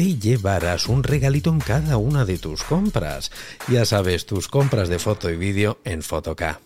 [0.00, 3.30] te llevarás un regalito en cada una de tus compras.
[3.68, 6.62] Ya sabes, tus compras de foto y vídeo en Fotoca.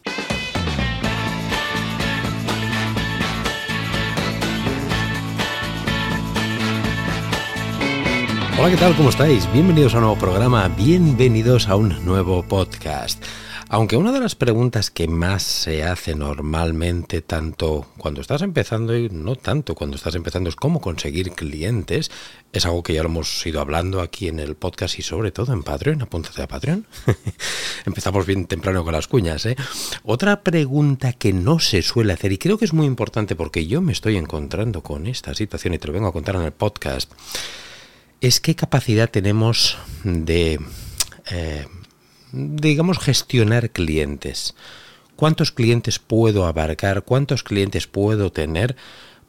[8.57, 8.95] Hola, ¿qué tal?
[8.95, 9.53] ¿Cómo estáis?
[9.53, 13.21] Bienvenidos a un nuevo programa, bienvenidos a un nuevo podcast.
[13.75, 19.09] Aunque una de las preguntas que más se hace normalmente, tanto cuando estás empezando y
[19.09, 22.09] no tanto cuando estás empezando, es cómo conseguir clientes,
[22.53, 25.53] es algo que ya lo hemos ido hablando aquí en el podcast y sobre todo
[25.53, 26.87] en Patreon, apúntate a Patreon.
[27.85, 29.57] Empezamos bien temprano con las cuñas, ¿eh?
[30.05, 33.81] Otra pregunta que no se suele hacer y creo que es muy importante porque yo
[33.81, 37.11] me estoy encontrando con esta situación y te lo vengo a contar en el podcast,
[38.21, 40.61] es qué capacidad tenemos de...
[41.33, 41.67] Eh,
[42.35, 44.55] digamos, gestionar clientes.
[45.17, 47.03] ¿Cuántos clientes puedo abarcar?
[47.03, 48.77] ¿Cuántos clientes puedo tener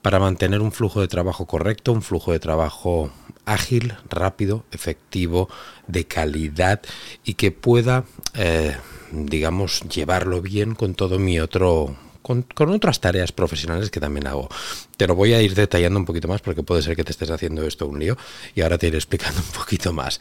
[0.02, 3.11] para mantener un flujo de trabajo correcto, un flujo de trabajo
[3.45, 5.50] ágil, rápido, efectivo,
[5.88, 6.81] de calidad
[7.23, 8.76] y que pueda, eh,
[9.11, 14.49] digamos, llevarlo bien con todo mi otro con, otras tareas profesionales que también hago.
[14.97, 17.30] Te lo voy a ir detallando un poquito más porque puede ser que te estés
[17.30, 18.17] haciendo esto un lío
[18.55, 20.19] y ahora te iré explicando un poquito más.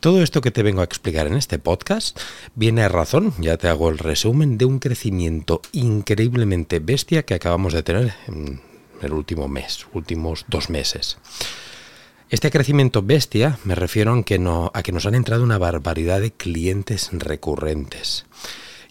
[0.00, 2.18] Todo esto que te vengo a explicar en este podcast
[2.56, 7.72] viene a razón, ya te hago el resumen, de un crecimiento increíblemente bestia que acabamos
[7.72, 8.60] de tener en
[9.00, 11.16] el último mes, últimos dos meses.
[12.28, 16.20] Este crecimiento bestia me refiero a que, no, a que nos han entrado una barbaridad
[16.20, 18.26] de clientes recurrentes.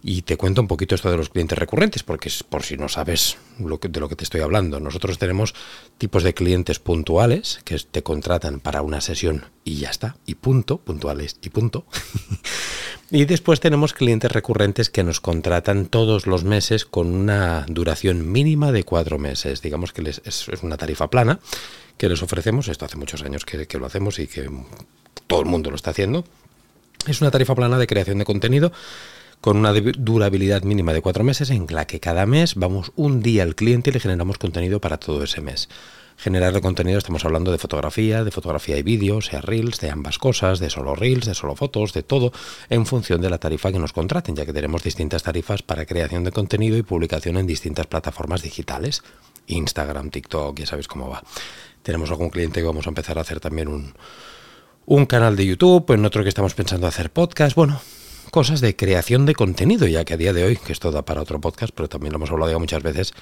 [0.07, 2.87] Y te cuento un poquito esto de los clientes recurrentes, porque es por si no
[2.87, 4.79] sabes de lo que te estoy hablando.
[4.79, 5.55] Nosotros tenemos
[5.97, 10.77] tipos de clientes puntuales que te contratan para una sesión y ya está, y punto,
[10.77, 11.87] puntuales y punto.
[13.09, 18.71] y después tenemos clientes recurrentes que nos contratan todos los meses con una duración mínima
[18.71, 19.63] de cuatro meses.
[19.63, 21.39] Digamos que es, una tarifa plana
[21.97, 22.67] que les ofrecemos.
[22.67, 24.51] Esto hace muchos años que lo hacemos y que
[25.25, 26.25] todo el mundo lo está haciendo.
[27.07, 28.71] Es una tarifa plana de creación de contenido
[29.41, 33.43] con una durabilidad mínima de cuatro meses en la que cada mes vamos un día
[33.43, 35.69] al cliente y le generamos contenido para todo ese mes.
[36.17, 40.59] Generar contenido estamos hablando de fotografía, de fotografía y vídeo, sea reels, de ambas cosas,
[40.59, 42.31] de solo reels, de solo fotos, de todo,
[42.69, 46.23] en función de la tarifa que nos contraten, ya que tenemos distintas tarifas para creación
[46.23, 49.03] de contenido y publicación en distintas plataformas digitales.
[49.47, 51.21] Instagram, TikTok, ya sabéis cómo va.
[51.83, 53.93] Tenemos algún cliente que vamos a empezar a hacer también un,
[54.85, 57.55] un canal de YouTube, en otro que estamos pensando hacer podcast.
[57.55, 57.81] Bueno,
[58.31, 61.21] cosas de creación de contenido, ya que a día de hoy, que esto da para
[61.21, 63.13] otro podcast, pero también lo hemos hablado ya muchas veces,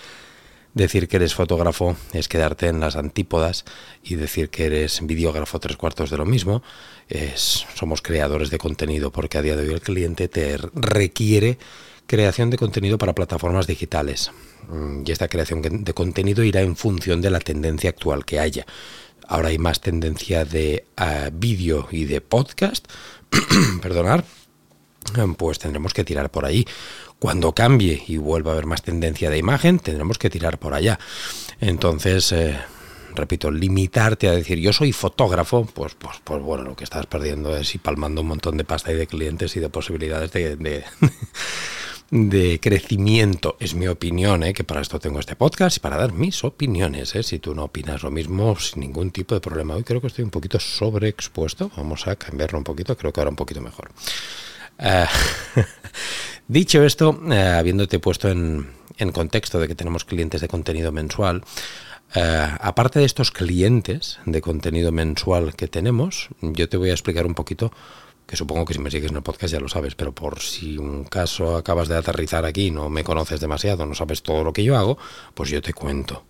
[0.73, 3.65] decir que eres fotógrafo es quedarte en las antípodas
[4.03, 6.63] y decir que eres videógrafo tres cuartos de lo mismo.
[7.09, 11.57] Es, somos creadores de contenido porque a día de hoy el cliente te requiere
[12.07, 14.31] creación de contenido para plataformas digitales.
[14.69, 18.65] Mm, y esta creación de contenido irá en función de la tendencia actual que haya.
[19.27, 22.87] Ahora hay más tendencia de ah, vídeo y de podcast,
[23.81, 24.25] perdonar,
[25.37, 26.65] pues tendremos que tirar por ahí.
[27.19, 30.99] Cuando cambie y vuelva a haber más tendencia de imagen, tendremos que tirar por allá.
[31.61, 32.59] Entonces, eh,
[33.15, 37.55] repito, limitarte a decir yo soy fotógrafo, pues, pues, pues bueno, lo que estás perdiendo
[37.55, 40.83] es ir palmando un montón de pasta y de clientes y de posibilidades de,
[42.11, 43.57] de, crecimiento.
[43.59, 44.53] Es mi opinión, ¿eh?
[44.53, 47.15] que para esto tengo este podcast y para dar mis opiniones.
[47.15, 47.23] ¿eh?
[47.23, 49.75] Si tú no opinas lo mismo, sin ningún tipo de problema.
[49.75, 51.71] Hoy creo que estoy un poquito sobreexpuesto.
[51.77, 53.91] Vamos a cambiarlo un poquito, creo que ahora un poquito mejor.
[54.79, 55.05] Eh,
[56.47, 58.67] dicho esto, eh, habiéndote puesto en,
[59.11, 61.43] contexto de que tenemos clientes de contenido mensual,
[62.15, 67.25] eh, aparte de estos clientes de contenido mensual que tenemos, yo te voy a explicar
[67.25, 67.71] un poquito,
[68.25, 70.77] que supongo que si me sigues en el podcast ya lo sabes, pero por si
[70.77, 74.63] un caso acabas de aterrizar aquí, no me conoces demasiado, no sabes todo lo que
[74.63, 74.97] yo hago,
[75.33, 76.23] pues yo te cuento.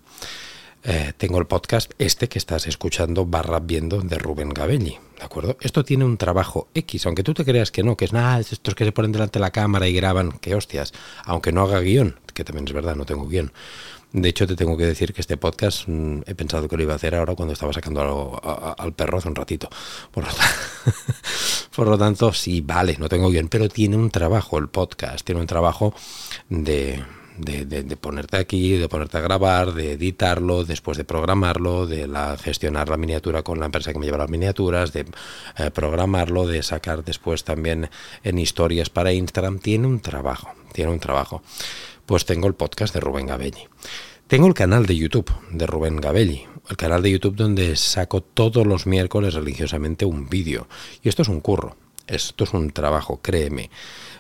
[0.84, 5.56] Eh, tengo el podcast este que estás escuchando barra viendo de Rubén Gabelli, ¿de acuerdo?
[5.62, 8.76] Esto tiene un trabajo X, aunque tú te creas que no, que es nada, estos
[8.76, 10.92] que se ponen delante de la cámara y graban, que hostias,
[11.24, 13.54] aunque no haga guion, que también es verdad, no tengo guion.
[14.12, 16.94] De hecho, te tengo que decir que este podcast mm, he pensado que lo iba
[16.94, 18.40] a hacer ahora cuando estaba sacando
[18.78, 19.70] al perro hace un ratito.
[20.12, 20.30] Por lo,
[21.76, 25.42] por lo tanto, sí, vale, no tengo guion, pero tiene un trabajo el podcast, tiene
[25.42, 25.96] un trabajo
[26.50, 27.04] de,
[27.38, 32.90] de, ponerte aquí, de ponerte a grabar, de editarlo, después de programarlo, de la, gestionar
[32.90, 35.06] la miniatura con la empresa que me lleva las miniaturas, de
[35.58, 37.90] eh, programarlo, de sacar después también
[38.24, 39.60] en historias para Instagram.
[39.60, 41.42] Tiene un trabajo, tiene un trabajo
[42.06, 43.68] pues tengo el podcast de Rubén Gabelli.
[44.28, 48.66] Tengo el canal de YouTube de Rubén Gabelli, el canal de YouTube donde saco todos
[48.66, 50.68] los miércoles religiosamente un vídeo.
[51.02, 51.76] Y esto es un curro,
[52.08, 53.70] esto es un trabajo, créeme.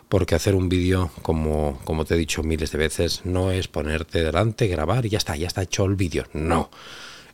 [0.09, 4.23] Porque hacer un vídeo, como, como te he dicho miles de veces, no es ponerte
[4.23, 6.25] delante, grabar y ya está, ya está hecho el vídeo.
[6.33, 6.69] No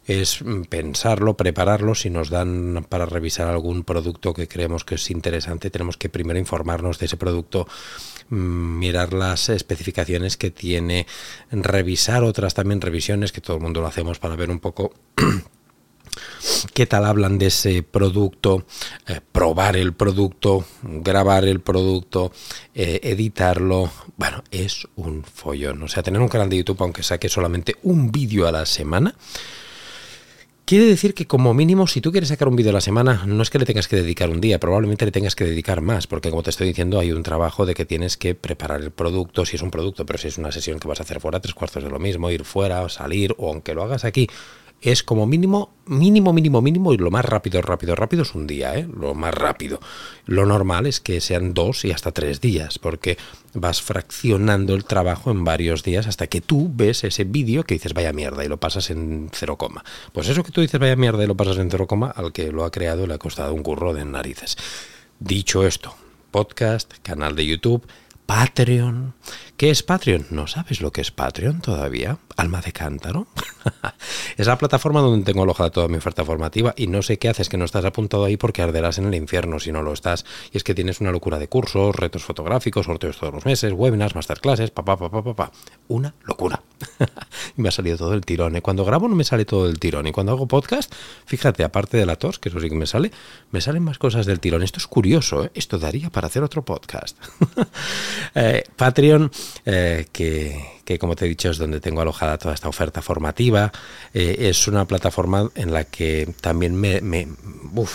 [0.10, 1.94] es pensarlo, prepararlo.
[1.94, 6.40] Si nos dan para revisar algún producto que creemos que es interesante, tenemos que primero
[6.40, 7.68] informarnos de ese producto,
[8.30, 11.06] mm, mirar las especificaciones que tiene,
[11.52, 14.94] revisar otras también revisiones, que todo el mundo lo hacemos para ver un poco
[16.74, 18.66] qué tal hablan de ese producto,
[19.08, 22.32] eh, probar el producto, grabar el producto,
[22.74, 23.92] eh, editarlo.
[24.18, 25.84] Bueno, es un follón.
[25.84, 29.16] O sea, tener un canal de YouTube, aunque saque solamente un vídeo a la semana,
[30.70, 33.42] Quiere decir que como mínimo, si tú quieres sacar un vídeo a la semana, no
[33.42, 36.30] es que le tengas que dedicar un día, probablemente le tengas que dedicar más, porque
[36.30, 39.56] como te estoy diciendo, hay un trabajo de que tienes que preparar el producto, si
[39.56, 41.84] es un producto, pero si es una sesión que vas a hacer fuera, tres cuartos
[41.84, 44.30] de lo mismo, ir fuera, o salir, o aunque lo hagas aquí,
[44.82, 48.76] es como mínimo, mínimo, mínimo, mínimo, y lo más rápido, rápido, rápido es un día,
[48.78, 48.88] ¿eh?
[48.94, 49.80] lo más rápido.
[50.26, 53.18] Lo normal es que sean dos y hasta tres días, porque
[53.54, 57.94] vas fraccionando el trabajo en varios días hasta que tú ves ese vídeo que dices
[57.94, 59.84] vaya mierda y lo pasas en cero coma.
[60.14, 62.52] Pues eso que tú dices vaya mierda y lo pasas en cero coma, al que
[62.52, 64.58] lo ha creado le ha costado un curro de narices.
[65.20, 65.96] Dicho esto,
[66.32, 67.86] podcast, canal de YouTube,
[68.26, 69.16] Patreon.
[69.58, 70.28] ¿Qué es Patreon?
[70.30, 72.20] ¿No sabes lo que es Patreon todavía?
[72.40, 73.28] Alma de cántaro.
[74.38, 77.50] es la plataforma donde tengo alojada toda mi oferta formativa y no sé qué haces
[77.50, 80.24] que no estás apuntado ahí porque arderás en el infierno si no lo estás.
[80.54, 84.16] Y es que tienes una locura de cursos, retos fotográficos, sorteos todos los meses, webinars,
[84.16, 85.52] masterclasses, papá, papá, papá.
[85.90, 86.64] Una locura.
[87.58, 88.56] me ha salido todo el tirón.
[88.56, 88.62] ¿eh?
[88.62, 90.08] Cuando grabo no me sale todo el tirón.
[90.08, 90.94] Y cuando hago podcast,
[91.26, 93.12] fíjate, aparte de la tos, que eso sí que me sale,
[93.52, 94.64] me salen más cosas del tirón.
[94.64, 95.52] Esto es curioso, ¿eh?
[95.56, 97.18] Esto daría para hacer otro podcast.
[98.36, 99.32] Eh, Patreon,
[99.66, 100.06] eh,
[100.90, 103.72] que, como te he dicho es donde tengo alojada toda esta oferta formativa,
[104.12, 107.28] eh, es una plataforma en la que también me, me,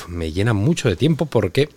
[0.06, 1.70] me llena mucho de tiempo porque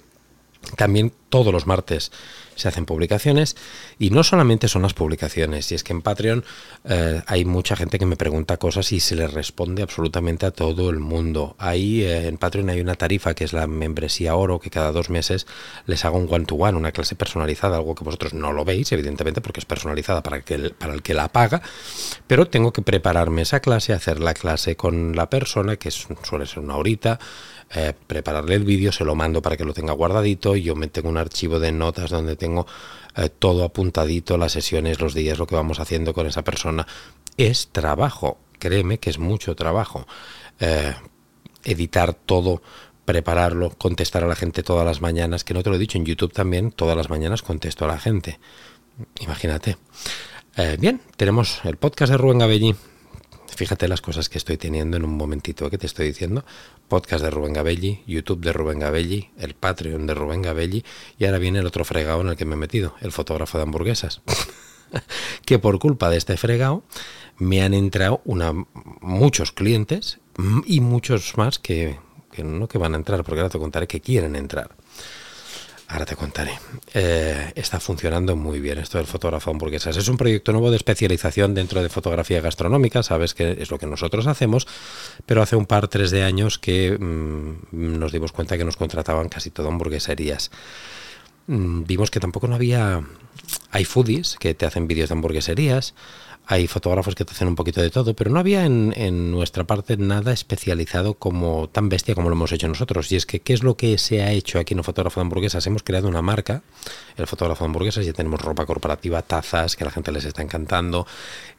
[0.75, 2.11] también todos los martes
[2.57, 3.55] se hacen publicaciones
[3.99, 6.43] y no solamente son las publicaciones, y es que en Patreon
[6.85, 10.89] eh, hay mucha gente que me pregunta cosas y se le responde absolutamente a todo
[10.89, 11.55] el mundo.
[11.57, 15.09] Ahí eh, en Patreon hay una tarifa que es la membresía oro, que cada dos
[15.09, 15.47] meses
[15.85, 19.59] les hago un one-to-one, una clase personalizada, algo que vosotros no lo veis, evidentemente, porque
[19.59, 21.61] es personalizada para, que para el que la paga,
[22.27, 26.59] pero tengo que prepararme esa clase, hacer la clase con la persona, que suele ser
[26.59, 27.19] una horita,
[27.75, 30.87] eh, prepararle el vídeo, se lo mando para que lo tenga guardadito y yo me
[30.87, 32.65] tengo un archivo de notas donde tengo
[33.15, 36.87] eh, todo apuntadito, las sesiones, los días, lo que vamos haciendo con esa persona.
[37.35, 40.07] Es trabajo, créeme que es mucho trabajo.
[40.59, 40.93] Eh,
[41.65, 42.61] editar todo,
[43.03, 46.05] prepararlo, contestar a la gente todas las mañanas, que no te lo he dicho, en
[46.05, 48.39] YouTube también todas las mañanas contesto a la gente.
[49.19, 49.77] Imagínate.
[50.79, 52.75] bien, tenemos el podcast de Rubén Gabelli,
[53.57, 56.45] Fíjate las cosas que estoy teniendo en un momentito que te estoy diciendo.
[56.87, 60.85] Podcast de Rubén Gabelli, YouTube de Rubén Gabelli, el Patreon de Rubén Gabelli
[61.17, 63.63] y ahora viene el otro fregado en el que me he metido, el fotógrafo de
[63.63, 64.21] hamburguesas.
[65.45, 66.83] que por culpa de este fregado
[67.39, 68.21] me han entrado
[69.01, 70.19] muchos clientes
[70.67, 71.97] y muchos más que,
[72.31, 74.75] que no que van a entrar, porque ahora te contaré que quieren entrar.
[75.89, 76.51] Ahora te contaré.
[76.93, 79.95] Eh, está funcionando muy bien esto del fotógrafo hamburguesas.
[79.95, 83.85] Es un proyecto nuevo de especialización dentro de fotografía gastronómica, sabes que es lo que
[83.85, 84.67] nosotros hacemos,
[85.25, 89.29] pero hace un par, tres de años que mm, nos dimos cuenta que nos contrataban
[89.29, 90.51] casi todo hamburgueserías.
[91.47, 93.01] Mm, vimos que tampoco no había...
[93.71, 95.93] Hay foodies que te hacen vídeos de hamburgueserías,
[96.49, 99.97] hay fotógrafos que te hacen un poquito de todo, pero no había en, nuestra parte
[99.97, 103.11] nada especializado como tan bestia como lo hemos hecho nosotros.
[103.11, 105.23] Y es que, ¿qué es lo que se ha hecho aquí en el fotógrafo de
[105.23, 105.67] hamburguesas?
[105.67, 106.61] Hemos creado una marca,
[107.17, 110.41] el fotógrafo de hamburguesas, ya tenemos ropa corporativa, tazas, que a la gente les está
[110.41, 111.05] encantando.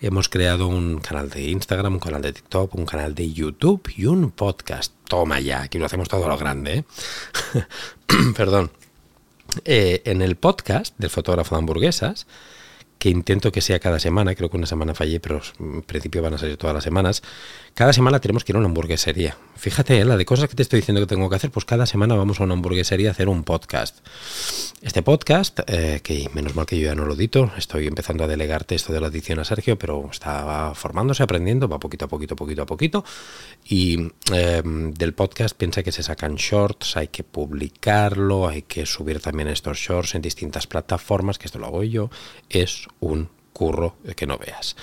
[0.01, 4.07] Hemos creado un canal de Instagram, un canal de TikTok, un canal de YouTube y
[4.07, 4.95] un podcast.
[5.07, 6.79] Toma ya, aquí lo hacemos todo a lo grande.
[6.79, 7.65] ¿eh?
[8.37, 8.71] Perdón.
[9.67, 12.27] Eh, en el podcast del fotógrafo de hamburguesas,
[12.99, 16.35] que intento que sea cada semana, creo que una semana fallé, pero en principio van
[16.35, 17.23] a salir todas las semanas.
[17.79, 19.37] Cada semana tenemos que ir a una hamburguesería.
[19.55, 20.05] Fíjate, ¿eh?
[20.05, 22.41] la de cosas que te estoy diciendo que tengo que hacer, pues cada semana vamos
[22.41, 24.05] a una hamburguesería a hacer un podcast.
[24.83, 28.27] Este podcast, eh, que menos mal que yo ya no lo edito, estoy empezando a
[28.27, 32.35] delegarte esto de la edición a Sergio, pero está formándose, aprendiendo, va poquito a poquito,
[32.35, 33.05] poquito a poquito.
[33.65, 39.21] Y eh, del podcast piensa que se sacan shorts, hay que publicarlo, hay que subir
[39.21, 42.11] también estos shorts en distintas plataformas, que esto lo hago yo.
[42.51, 44.77] Es un curro que no veas.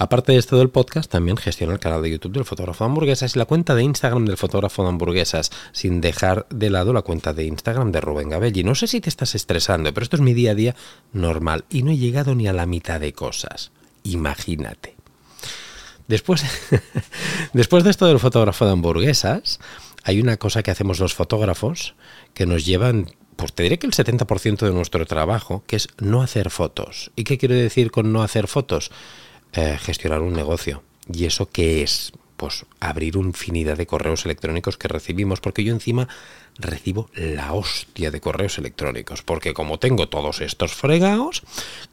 [0.00, 3.36] Aparte de esto del podcast, también gestiona el canal de YouTube del fotógrafo de hamburguesas
[3.36, 7.34] y la cuenta de Instagram del fotógrafo de hamburguesas, sin dejar de lado la cuenta
[7.34, 8.64] de Instagram de Rubén Gabelli.
[8.64, 10.74] No sé si te estás estresando, pero esto es mi día a día
[11.12, 13.72] normal y no he llegado ni a la mitad de cosas.
[14.02, 14.96] Imagínate.
[16.08, 16.46] Después,
[17.52, 19.60] después de esto del fotógrafo de hamburguesas,
[20.02, 21.94] hay una cosa que hacemos los fotógrafos
[22.32, 26.22] que nos llevan pues te diré que el 70% de nuestro trabajo, que es no
[26.22, 27.10] hacer fotos.
[27.16, 28.90] ¿Y qué quiero decir con no hacer fotos?
[29.52, 30.82] Eh, gestionar un negocio.
[31.12, 32.12] ¿Y eso qué es?
[32.36, 36.08] Pues abrir infinidad de correos electrónicos que recibimos, porque yo encima
[36.56, 41.42] recibo la hostia de correos electrónicos, porque como tengo todos estos fregados,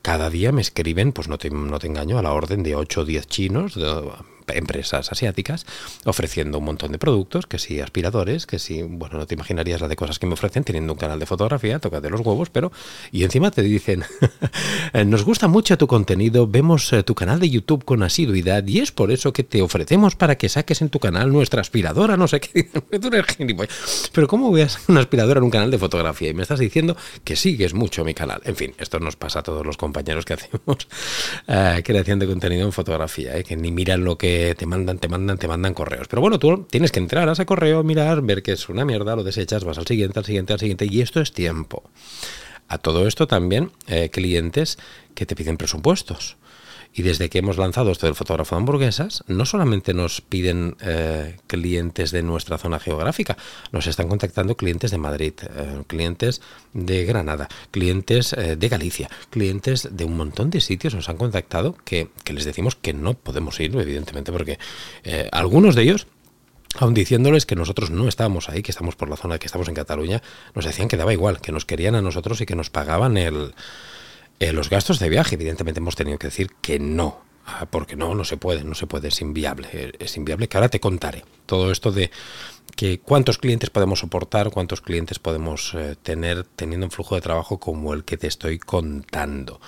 [0.02, 3.02] cada día me escriben, pues no te, no te engaño, a la orden de 8
[3.02, 4.12] o 10 chinos, de,
[4.54, 5.66] empresas asiáticas
[6.06, 9.88] ofreciendo un montón de productos, que si aspiradores, que si, bueno, no te imaginarías la
[9.88, 12.72] de cosas que me ofrecen teniendo un canal de fotografía, toca de los huevos, pero,
[13.12, 14.04] y encima te dicen,
[15.06, 18.92] nos gusta mucho tu contenido, vemos eh, tu canal de YouTube con asiduidad y es
[18.92, 22.40] por eso que te ofrecemos para que saques en tu canal nuestra aspiradora, no sé
[22.40, 23.38] qué, eres
[24.12, 26.30] Pero ¿cómo veas una aspiradora en un canal de fotografía?
[26.30, 28.42] Y me estás diciendo que sigues mucho mi canal.
[28.46, 30.88] En fin, esto nos pasa a todos los compañeros que hacemos
[31.48, 35.08] eh, creación de contenido en fotografía, eh, que ni miran lo que te mandan, te
[35.08, 36.08] mandan, te mandan correos.
[36.08, 39.16] Pero bueno, tú tienes que entrar a ese correo, mirar, ver que es una mierda,
[39.16, 41.84] lo desechas, vas al siguiente, al siguiente, al siguiente, y esto es tiempo.
[42.68, 44.78] A todo esto también eh, clientes
[45.16, 46.38] que te piden presupuestos.
[46.94, 51.38] Y desde que hemos lanzado esto del fotógrafo de hamburguesas, no solamente nos piden eh,
[51.48, 53.38] clientes de nuestra zona geográfica,
[53.72, 56.42] nos están contactando clientes de Madrid, eh, clientes
[56.74, 61.76] de Granada, clientes eh, de Galicia, clientes de un montón de sitios nos han contactado
[61.86, 64.58] que, que les decimos que no podemos ir, evidentemente, porque
[65.32, 66.08] algunos de ellos
[66.80, 69.76] aun diciéndoles que nosotros no estábamos ahí, que estamos por la zona, que estamos en
[69.76, 70.22] Cataluña,
[70.54, 73.54] nos decían que daba igual, que nos querían a nosotros y que nos pagaban el,
[74.40, 78.14] eh, los gastos de viaje, evidentemente hemos tenido que decir que no, ah, porque no,
[78.16, 81.26] no se puede, no se puede, es inviable, es inviable, que ahora te contaré.
[81.46, 82.12] Todo esto de
[82.76, 87.60] que cuántos clientes podemos soportar, cuántos clientes podemos eh, tener teniendo un flujo de trabajo
[87.60, 89.60] como el que te estoy contando.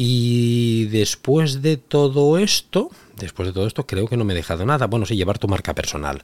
[0.00, 4.64] Y después de todo esto, después de todo esto, creo que no me he dejado
[4.64, 4.86] nada.
[4.86, 6.22] Bueno, sí, llevar tu marca personal.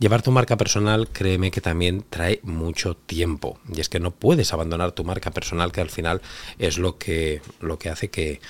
[0.00, 3.60] Llevar tu marca personal, créeme que también trae mucho tiempo.
[3.72, 6.22] Y es que no puedes abandonar tu marca personal, que al final
[6.58, 8.40] es lo que, lo que hace que.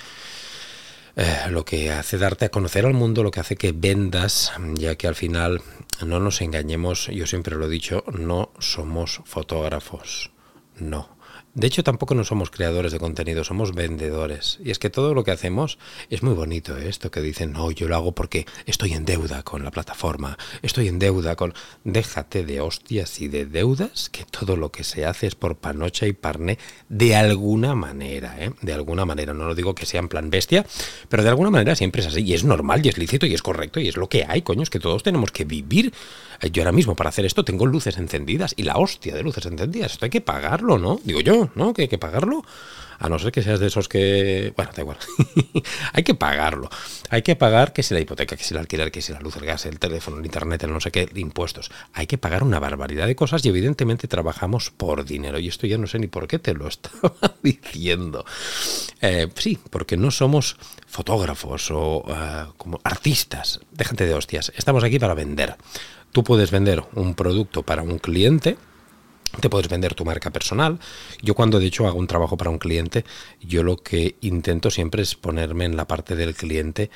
[1.15, 4.95] Eh, lo que hace darte a conocer al mundo, lo que hace que vendas, ya
[4.95, 5.61] que al final,
[6.03, 10.31] no nos engañemos, yo siempre lo he dicho, no somos fotógrafos.
[10.77, 11.14] No,
[11.55, 14.59] de hecho, tampoco no somos creadores de contenido, somos vendedores.
[14.61, 15.77] Y es que todo lo que hacemos
[16.09, 16.89] es muy bonito, ¿eh?
[16.89, 20.89] esto que dicen, no, yo lo hago porque estoy en deuda con la plataforma, estoy
[20.89, 21.53] en deuda con...
[21.85, 26.05] Déjate de hostias y de deudas, que todo lo que se hace es por panocha
[26.07, 26.59] y parné
[26.89, 28.51] de alguna manera, ¿eh?
[28.61, 30.65] De alguna manera, no lo digo que sea en plan bestia,
[31.07, 33.41] pero de alguna manera siempre es así, y es normal, y es lícito, y es
[33.41, 35.93] correcto, y es lo que hay, coño, es que todos tenemos que vivir.
[36.51, 39.93] Yo ahora mismo para hacer esto tengo luces encendidas, y la hostia de luces encendidas,
[39.93, 40.99] esto hay que pagarlo, ¿no?
[41.05, 41.44] Digo yo.
[41.73, 42.43] Que hay que pagarlo.
[42.99, 44.53] A no ser que seas de esos que...
[44.55, 44.97] Bueno, da igual.
[45.93, 46.69] hay que pagarlo.
[47.09, 49.35] Hay que pagar que si la hipoteca, que si el alquiler, que si la luz,
[49.35, 51.71] el gas, el teléfono, el internet, el no sé qué, impuestos.
[51.93, 55.39] Hay que pagar una barbaridad de cosas y evidentemente trabajamos por dinero.
[55.39, 58.25] Y esto ya no sé ni por qué te lo estaba diciendo.
[59.01, 63.59] Eh, sí, porque no somos fotógrafos o eh, como artistas.
[63.71, 64.53] Déjate de hostias.
[64.55, 65.55] Estamos aquí para vender.
[66.11, 68.57] Tú puedes vender un producto para un cliente
[69.41, 70.79] te puedes vender tu marca personal.
[71.21, 73.05] Yo cuando de hecho hago un trabajo para un cliente,
[73.41, 76.89] yo lo que intento siempre es ponerme en la parte del cliente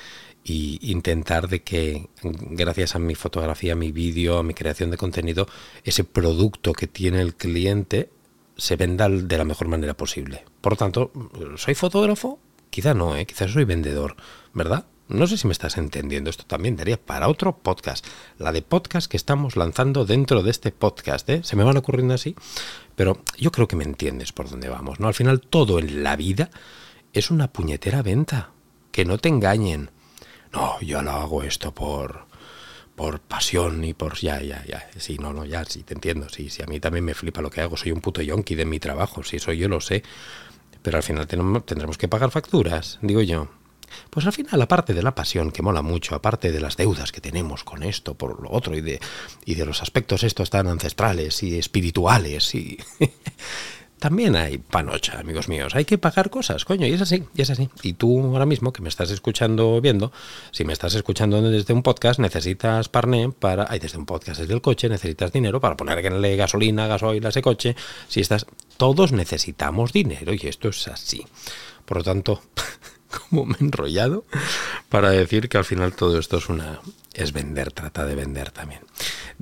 [0.46, 4.98] e intentar de que gracias a mi fotografía, a mi vídeo, a mi creación de
[4.98, 5.48] contenido,
[5.84, 8.10] ese producto que tiene el cliente
[8.58, 10.44] se venda de la mejor manera posible.
[10.62, 11.12] Por lo tanto,
[11.56, 12.40] ¿soy fotógrafo?
[12.70, 13.26] Quizá no, ¿eh?
[13.26, 14.16] quizás soy vendedor,
[14.54, 14.86] ¿verdad?
[15.10, 18.06] No sé si me estás entendiendo, esto también daría para otro podcast,
[18.38, 21.42] la de podcast que estamos lanzando dentro de este podcast, ¿eh?
[21.44, 22.36] Se me van ocurriendo así,
[22.96, 25.08] pero yo creo que me entiendes por dónde vamos, ¿no?
[25.08, 26.52] Al final todo en la vida
[27.12, 28.52] es una puñetera venta,
[28.92, 29.90] que no te engañen.
[30.54, 32.28] No, yo lo hago esto por
[32.96, 36.52] por pasión y por ya, ya, ya, sí, no, no, ya, sí, te entiendo, sí,
[36.52, 38.80] sí, a mí también me flipa lo que hago, soy un puto yonki de mi
[38.80, 40.04] trabajo, sí, eso yo lo sé,
[40.84, 43.59] pero al final tendremos que pagar facturas, digo yo.
[44.10, 47.22] Pues al final, aparte de la pasión, que mola mucho, aparte de las deudas que
[47.22, 49.00] tenemos con esto, por lo otro, y de,
[49.46, 52.78] y de los aspectos estos tan ancestrales y espirituales, y
[54.00, 55.76] también hay panocha, amigos míos.
[55.76, 57.70] Hay que pagar cosas, coño, y es así, y es así.
[57.84, 60.12] Y tú ahora mismo que me estás escuchando viendo,
[60.52, 63.68] si me estás escuchando desde un podcast, necesitas parné para.
[63.70, 67.42] Hay desde un podcast, desde el coche, necesitas dinero para ponerle gasolina, gasoil a ese
[67.42, 67.76] coche.
[68.08, 68.46] Si estás.
[68.78, 71.26] Todos necesitamos dinero y esto es así.
[71.86, 72.42] Por lo tanto.
[73.30, 74.26] como me he enrollado
[74.90, 76.80] para decir que al final todo esto es una
[77.14, 78.82] es vender, trata de vender también.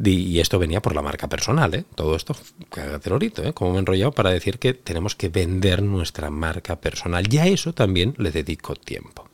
[0.04, 1.86] Y esto venía por la marca personal, ¿eh?
[1.96, 2.36] Todo esto,
[2.70, 3.54] cágate ¿eh?
[3.54, 7.32] Como me he enrollado para decir que tenemos que vender nuestra marca personal.
[7.32, 9.28] Y a eso también le dedico tiempo.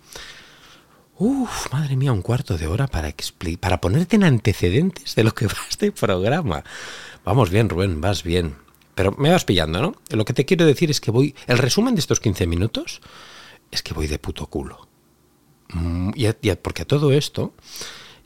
[1.17, 3.13] Uf, madre mía, un cuarto de hora para,
[3.59, 6.63] para ponerte en antecedentes de lo que va este programa.
[7.23, 8.55] Vamos bien, Rubén, vas bien.
[8.95, 9.95] Pero me vas pillando, ¿no?
[10.09, 11.35] Lo que te quiero decir es que voy...
[11.47, 13.01] El resumen de estos 15 minutos
[13.73, 14.87] es que voy de puto culo.
[15.73, 17.53] Mm, y, porque a todo esto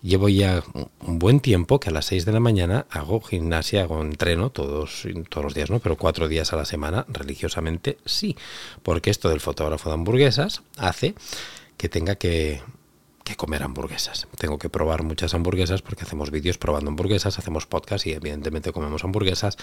[0.02, 0.64] llevo ya
[1.00, 5.08] un buen tiempo que a las 6 de la mañana hago gimnasia, hago entreno todos,
[5.30, 5.80] todos los días, ¿no?
[5.80, 8.36] Pero cuatro días a la semana, religiosamente, sí.
[8.84, 11.16] Porque esto del fotógrafo de hamburguesas hace
[11.78, 12.62] que tenga que,
[13.24, 14.28] que comer hamburguesas.
[14.38, 19.04] Tengo que probar muchas hamburguesas porque hacemos vídeos probando hamburguesas, hacemos podcast y evidentemente comemos
[19.04, 19.58] hamburguesas.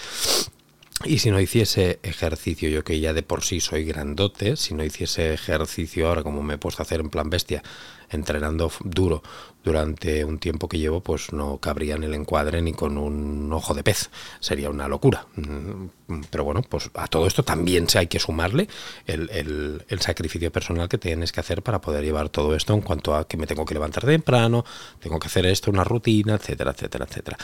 [1.03, 4.85] Y si no hiciese ejercicio, yo que ya de por sí soy grandote, si no
[4.85, 7.63] hiciese ejercicio ahora como me he puesto a hacer en plan bestia,
[8.11, 9.23] entrenando duro
[9.63, 13.75] durante un tiempo que llevo, pues no cabría en el encuadre ni con un ojo
[13.75, 14.09] de pez.
[14.41, 15.27] Sería una locura.
[15.37, 18.69] Mm, pero bueno, pues a todo esto también hay que sumarle
[19.07, 22.83] el, el, el sacrificio personal que tienes que hacer para poder llevar todo esto en
[22.83, 24.65] cuanto a que me tengo que levantar temprano,
[25.01, 27.39] tengo que hacer esto, una rutina, etcétera, etcétera, etcétera.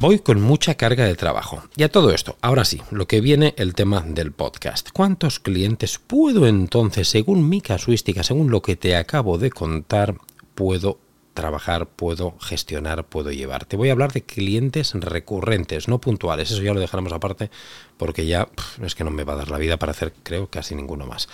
[0.00, 1.64] Voy con mucha carga de trabajo.
[1.74, 4.90] Y a todo esto, ahora sí, lo que viene el tema del podcast.
[4.92, 10.14] ¿Cuántos clientes puedo entonces, según mi casuística, según lo que te acabo de contar,
[10.54, 11.00] puedo
[11.34, 13.64] trabajar, puedo gestionar, puedo llevar?
[13.64, 16.52] Te voy a hablar de clientes recurrentes, no puntuales.
[16.52, 17.50] Eso ya lo dejaremos aparte
[17.96, 18.48] porque ya
[18.80, 21.28] es que no me va a dar la vida para hacer, creo, casi ninguno más.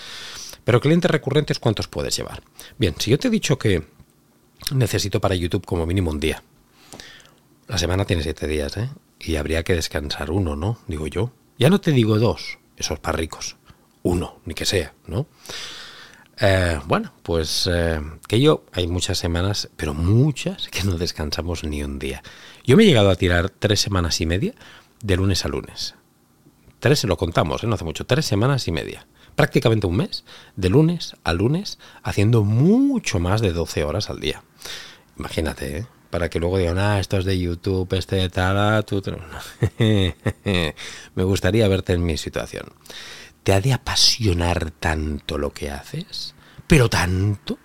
[0.64, 2.42] Pero clientes recurrentes, ¿cuántos puedes llevar?
[2.78, 3.82] Bien, si yo te he dicho que
[4.74, 6.42] necesito para YouTube como mínimo un día,
[7.68, 8.90] la semana tiene siete días, ¿eh?
[9.20, 10.78] Y habría que descansar uno, ¿no?
[10.86, 11.32] Digo yo.
[11.58, 13.56] Ya no te digo dos, esos para ricos.
[14.02, 15.26] Uno, ni que sea, ¿no?
[16.40, 21.82] Eh, bueno, pues eh, que yo hay muchas semanas, pero muchas, que no descansamos ni
[21.82, 22.22] un día.
[22.64, 24.54] Yo me he llegado a tirar tres semanas y media
[25.02, 25.94] de lunes a lunes.
[26.80, 27.66] Tres se lo contamos, ¿eh?
[27.66, 29.06] no hace mucho, tres semanas y media.
[29.36, 30.24] Prácticamente un mes,
[30.56, 34.42] de lunes a lunes, haciendo mucho más de 12 horas al día.
[35.18, 35.86] Imagínate, ¿eh?
[36.14, 39.02] Para que luego digan, ah, esto es de YouTube, este de tal, ah, tú...
[41.16, 42.68] Me gustaría verte en mi situación.
[43.42, 46.36] ¿Te ha de apasionar tanto lo que haces?
[46.68, 47.58] Pero tanto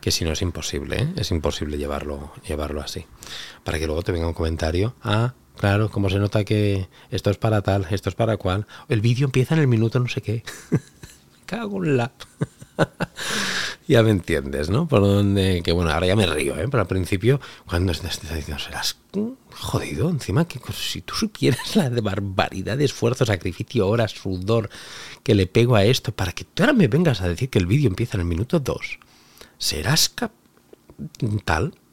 [0.00, 1.12] que si no es imposible, ¿eh?
[1.16, 3.04] es imposible llevarlo, llevarlo así.
[3.64, 7.36] Para que luego te venga un comentario, ah, claro, como se nota que esto es
[7.36, 8.66] para tal, esto es para cual.
[8.88, 10.42] El vídeo empieza en el minuto no sé qué.
[11.44, 12.12] Cago en la...
[13.88, 14.88] ya me entiendes, ¿no?
[14.88, 16.66] Por donde, que bueno, ahora ya me río, ¿eh?
[16.70, 18.96] Pero al principio, cuando estás diciendo, serás
[19.52, 24.70] jodido, encima, que si tú supieras la de barbaridad de esfuerzo, sacrificio, horas, sudor
[25.22, 27.66] que le pego a esto, para que tú ahora me vengas a decir que el
[27.66, 28.98] vídeo empieza en el minuto 2,
[29.58, 30.32] serás cap
[31.44, 31.74] tal.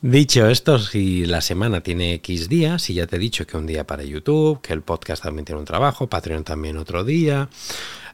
[0.00, 3.66] Dicho esto, si la semana tiene X días, y ya te he dicho que un
[3.66, 7.48] día para YouTube, que el podcast también tiene un trabajo, Patreon también otro día,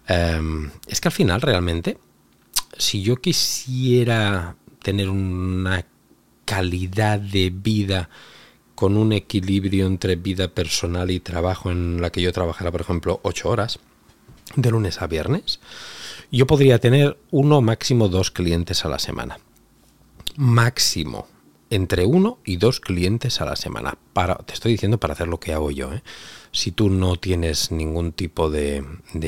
[0.06, 1.98] Em, es que al final realmente,
[2.76, 5.86] si yo quisiera tener una
[6.44, 8.10] calidad de vida
[8.74, 13.20] con un equilibrio entre vida personal y trabajo en la que yo trabajara, por ejemplo,
[13.22, 13.78] ocho horas,
[14.56, 15.60] de lunes a viernes,
[16.30, 19.38] yo podría tener uno, máximo dos clientes a la semana.
[20.36, 21.28] Máximo
[21.70, 23.98] entre uno y dos clientes a la semana.
[24.12, 25.92] Para, te estoy diciendo para hacer lo que hago yo.
[25.92, 26.02] ¿eh?
[26.54, 28.84] Si tú no tienes ningún tipo de,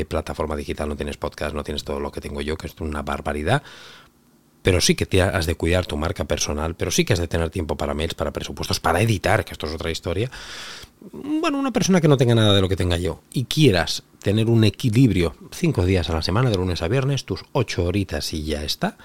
[0.09, 3.03] plataforma digital, no tienes podcast, no tienes todo lo que tengo yo, que es una
[3.03, 3.65] barbaridad,
[4.63, 7.27] pero sí que te has de cuidar tu marca personal, pero sí que has de
[7.27, 10.31] tener tiempo para mails, para presupuestos, para editar, que esto es otra historia.
[11.13, 14.47] Bueno, una persona que no tenga nada de lo que tenga yo y quieras tener
[14.47, 18.45] un equilibrio cinco días a la semana, de lunes a viernes, tus ocho horitas y
[18.45, 18.99] ya está,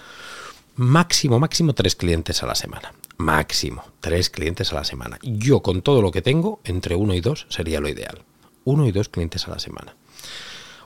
[0.76, 5.20] máximo, máximo tres clientes a la semana máximo, tres clientes a la semana.
[5.22, 8.24] Yo con todo lo que tengo, entre uno y dos sería lo ideal.
[8.64, 9.96] Uno y dos clientes a la semana.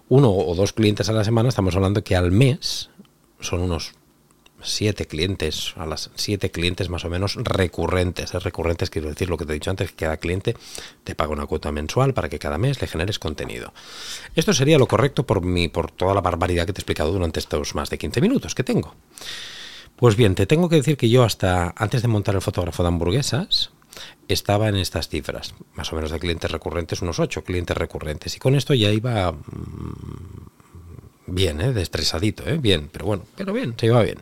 [0.08, 2.92] Uno o dos clientes a la semana, estamos hablando que al mes
[3.40, 3.94] son unos
[4.62, 8.34] siete clientes, a las siete clientes más o menos recurrentes.
[8.34, 10.56] Recurrentes quiero decir lo que te he dicho antes, que cada cliente
[11.04, 13.74] te paga una cuota mensual para que cada mes le generes contenido.
[14.36, 17.40] Esto sería lo correcto por, mi, por toda la barbaridad que te he explicado durante
[17.40, 18.96] estos más de 15 minutos que tengo.
[19.96, 22.90] Pues bien, te tengo que decir que yo hasta antes de montar el fotógrafo de
[22.90, 23.72] hamburguesas,
[24.28, 28.36] estaba en estas cifras, más o menos de clientes recurrentes, unos ocho clientes recurrentes.
[28.36, 30.48] Y con esto ya iba mm,
[31.28, 31.74] bien, ¿eh?
[31.74, 32.58] destresadito, ¿eh?
[32.58, 34.20] bien, pero bueno, pero bien, se iba bien.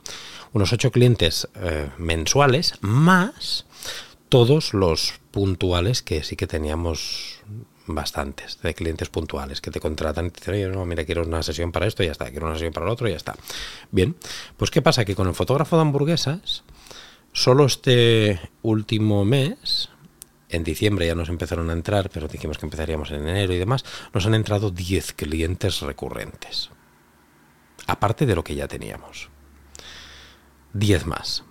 [0.52, 3.66] Unos ocho clientes eh, mensuales más
[4.30, 7.40] todos los puntuales que sí que teníamos
[7.86, 11.43] bastantes de clientes puntuales que te contratan y te dicen, oye, no, mira, quiero una
[11.43, 13.36] sesión para esto y ya está, quiero una sesión para el otro y ya está.
[13.91, 14.15] Bien,
[14.58, 15.06] pues ¿qué pasa?
[15.06, 16.63] Que con el fotógrafo de hamburguesas,
[17.32, 19.89] solo este último mes,
[20.50, 23.84] en diciembre ya nos empezaron a entrar, pero dijimos que empezaríamos en enero y demás,
[24.13, 26.69] nos han entrado 10 clientes recurrentes
[27.88, 29.30] aparte de lo que ya teníamos.
[30.74, 31.43] 10 más.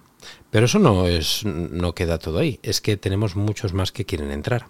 [0.51, 4.31] Pero eso no es no queda todo ahí, es que tenemos muchos más que quieren
[4.31, 4.67] entrar.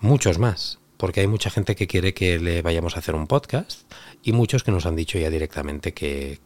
[0.00, 3.80] Muchos más, porque hay mucha gente que quiere que le vayamos a hacer un podcast
[4.22, 6.38] y muchos que nos han dicho ya directamente que,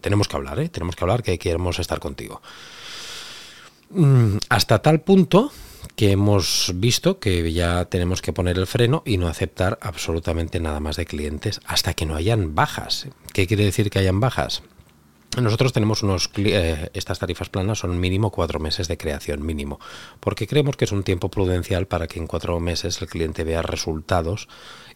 [0.00, 0.68] tenemos que hablar, ¿eh?
[0.68, 2.42] tenemos que hablar, que queremos estar contigo.
[3.90, 5.52] Mm, hasta tal punto
[5.94, 10.80] que hemos visto que ya tenemos que poner el freno y no aceptar absolutamente nada
[10.80, 13.08] más de clientes hasta que no hayan bajas.
[13.32, 14.62] ¿Qué quiere decir que hayan bajas?
[15.36, 19.78] Nosotros tenemos unos eh, estas tarifas planas son mínimo cuatro meses de creación mínimo,
[20.18, 23.60] porque creemos que es un tiempo prudencial para que en cuatro meses el cliente vea
[23.60, 24.48] resultados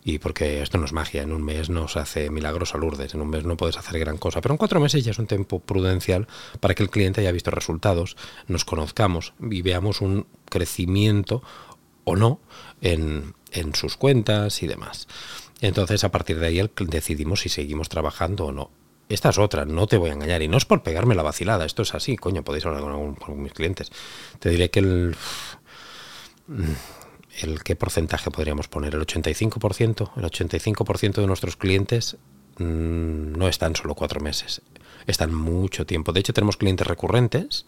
[0.03, 3.15] y porque esto no es magia, en un mes no se hace milagros a Lourdes,
[3.15, 5.27] en un mes no puedes hacer gran cosa, pero en cuatro meses ya es un
[5.27, 6.27] tiempo prudencial
[6.61, 8.17] para que el cliente haya visto resultados,
[8.49, 11.43] nos conozcamos y veamos un crecimiento
[12.05, 12.41] o no
[12.81, 15.07] en, en sus cuentas y demás.
[15.61, 18.71] Entonces, a partir de ahí decidimos si seguimos trabajando o no.
[19.11, 20.41] Esta es otra, no te voy a engañar.
[20.41, 23.15] Y no es por pegarme la vacilada, esto es así, coño, podéis hablar con, algún,
[23.17, 23.91] con mis clientes.
[24.39, 25.17] Te diré que el...
[27.43, 28.95] el ¿Qué porcentaje podríamos poner?
[28.95, 30.13] ¿El 85%?
[30.17, 32.19] El 85% de nuestros clientes
[32.59, 34.63] mm, no están solo cuatro meses,
[35.09, 36.13] están mucho tiempo.
[36.13, 37.67] De hecho, tenemos clientes recurrentes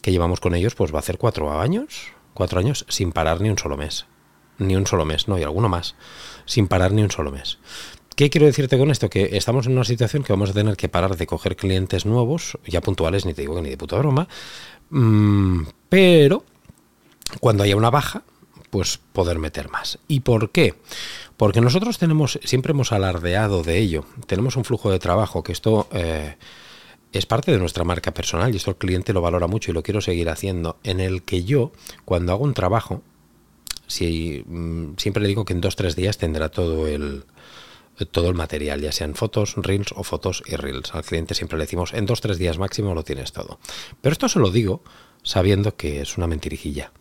[0.00, 3.50] que llevamos con ellos, pues va a hacer cuatro años, cuatro años sin parar ni
[3.50, 4.06] un solo mes.
[4.56, 5.96] Ni un solo mes, no, y alguno más,
[6.46, 7.58] sin parar ni un solo mes.
[8.16, 9.08] ¿Qué quiero decirte con esto?
[9.08, 12.58] Que estamos en una situación que vamos a tener que parar de coger clientes nuevos,
[12.66, 14.28] ya puntuales, ni te digo que ni de puta broma,
[14.90, 16.44] mm, pero
[17.40, 18.22] cuando haya una baja,
[18.70, 19.98] pues poder meter más.
[20.08, 20.74] ¿Y por qué?
[21.36, 25.88] Porque nosotros tenemos, siempre hemos alardeado de ello, tenemos un flujo de trabajo que esto
[25.92, 26.36] eh,
[27.12, 29.82] es parte de nuestra marca personal y esto el cliente lo valora mucho y lo
[29.82, 31.72] quiero seguir haciendo, en el que yo,
[32.04, 33.02] cuando hago un trabajo,
[34.00, 37.24] mm, siempre le digo que en dos, tres días tendrá todo el,
[38.10, 40.94] todo el material, ya sean fotos, reels o fotos y reels.
[40.94, 43.58] Al cliente siempre le decimos, en dos, tres días máximo lo tienes todo.
[44.00, 44.82] Pero esto se lo digo
[45.22, 46.92] sabiendo que es una mentirijilla.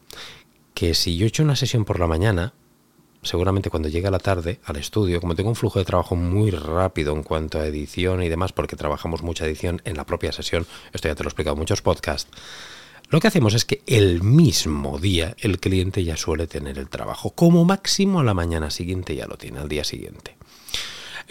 [0.74, 2.54] Que si yo he hecho una sesión por la mañana,
[3.24, 6.52] seguramente cuando llegue a la tarde al estudio, como tengo un flujo de trabajo muy
[6.52, 10.66] rápido en cuanto a edición y demás, porque trabajamos mucha edición en la propia sesión,
[10.94, 12.32] esto ya te lo he explicado en muchos podcasts,
[13.12, 17.32] lo que hacemos es que el mismo día el cliente ya suele tener el trabajo.
[17.32, 20.38] Como máximo a la mañana siguiente ya lo tiene, al día siguiente.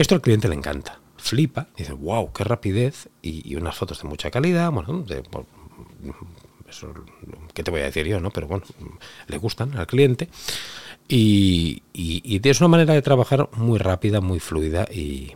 [0.00, 4.30] Esto al cliente le encanta, flipa, dice, wow, qué rapidez y, unas fotos de mucha
[4.30, 5.04] calidad, bueno,
[7.52, 8.18] ¿qué te voy a decir yo?
[8.18, 8.64] no Pero bueno,
[9.28, 10.30] le gustan al cliente
[11.06, 15.32] y, es una manera de trabajar muy rápida, muy fluida y,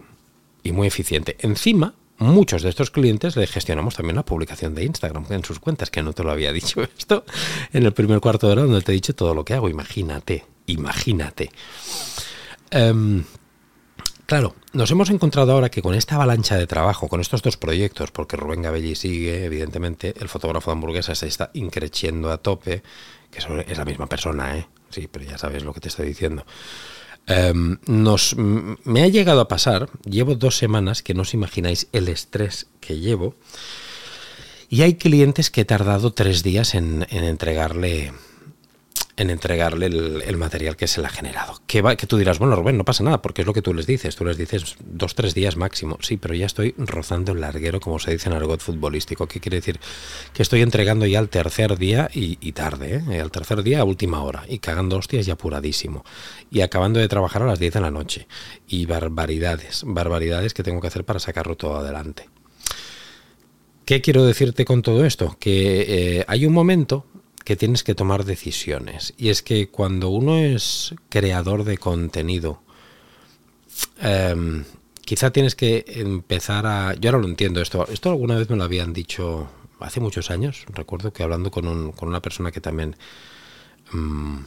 [0.62, 1.36] y muy eficiente.
[1.40, 5.90] Encima, muchos de estos clientes le gestionamos también la publicación de Instagram en sus cuentas,
[5.90, 7.26] que no te lo había dicho esto
[7.74, 9.68] en el primer cuarto de hora donde te he dicho todo lo que hago.
[9.68, 11.50] Imagínate, imagínate.
[12.70, 13.24] Em,
[14.26, 18.10] Claro, nos hemos encontrado ahora que con esta avalancha de trabajo, con estos dos proyectos,
[18.10, 22.82] porque Rubén Gabelli sigue, evidentemente, el fotógrafo de hamburguesas se está increciendo a tope,
[23.30, 24.66] que es la misma persona, ¿eh?
[24.88, 26.46] Sí, pero ya sabes lo que te estoy diciendo.
[27.26, 32.08] Em, nos, me ha llegado a pasar, llevo dos semanas que no os imagináis el
[32.08, 33.34] estrés que llevo,
[34.70, 38.12] y hay clientes que he tardado tres días en entregarle
[39.16, 41.60] en entregarle el, material que se le ha generado.
[41.66, 43.72] Que, va, que tú dirás, bueno, Rubén, no pasa nada, porque es lo que tú
[43.72, 44.16] les dices.
[44.16, 45.98] Tú les dices dos, tres días máximo.
[46.00, 49.28] Sí, pero ya estoy rozando el larguero, como se dice en argot futbolístico.
[49.28, 49.78] ¿Qué quiere decir?
[50.32, 53.20] Que estoy entregando ya al tercer día y, tarde, ¿eh?
[53.20, 56.04] al tercer día a última hora, y cagando hostias ya apuradísimo.
[56.50, 58.26] Y acabando de trabajar a las 10 de la noche.
[58.66, 62.28] Y barbaridades, barbaridades que tengo que hacer para sacarlo todo adelante.
[63.84, 65.36] ¿Qué quiero decirte con todo esto?
[65.38, 67.06] Que eh, hay un momento
[67.44, 69.14] que tienes que tomar decisiones.
[69.16, 72.62] Y es que cuando uno es creador de contenido,
[74.00, 74.64] em,
[75.04, 76.94] quizá tienes que empezar a...
[76.94, 77.86] Yo ahora lo entiendo esto.
[77.88, 79.48] Esto alguna vez me lo habían dicho
[79.80, 80.64] hace muchos años.
[80.72, 82.96] Recuerdo que hablando con, un, con una persona que también
[83.92, 84.38] mmm,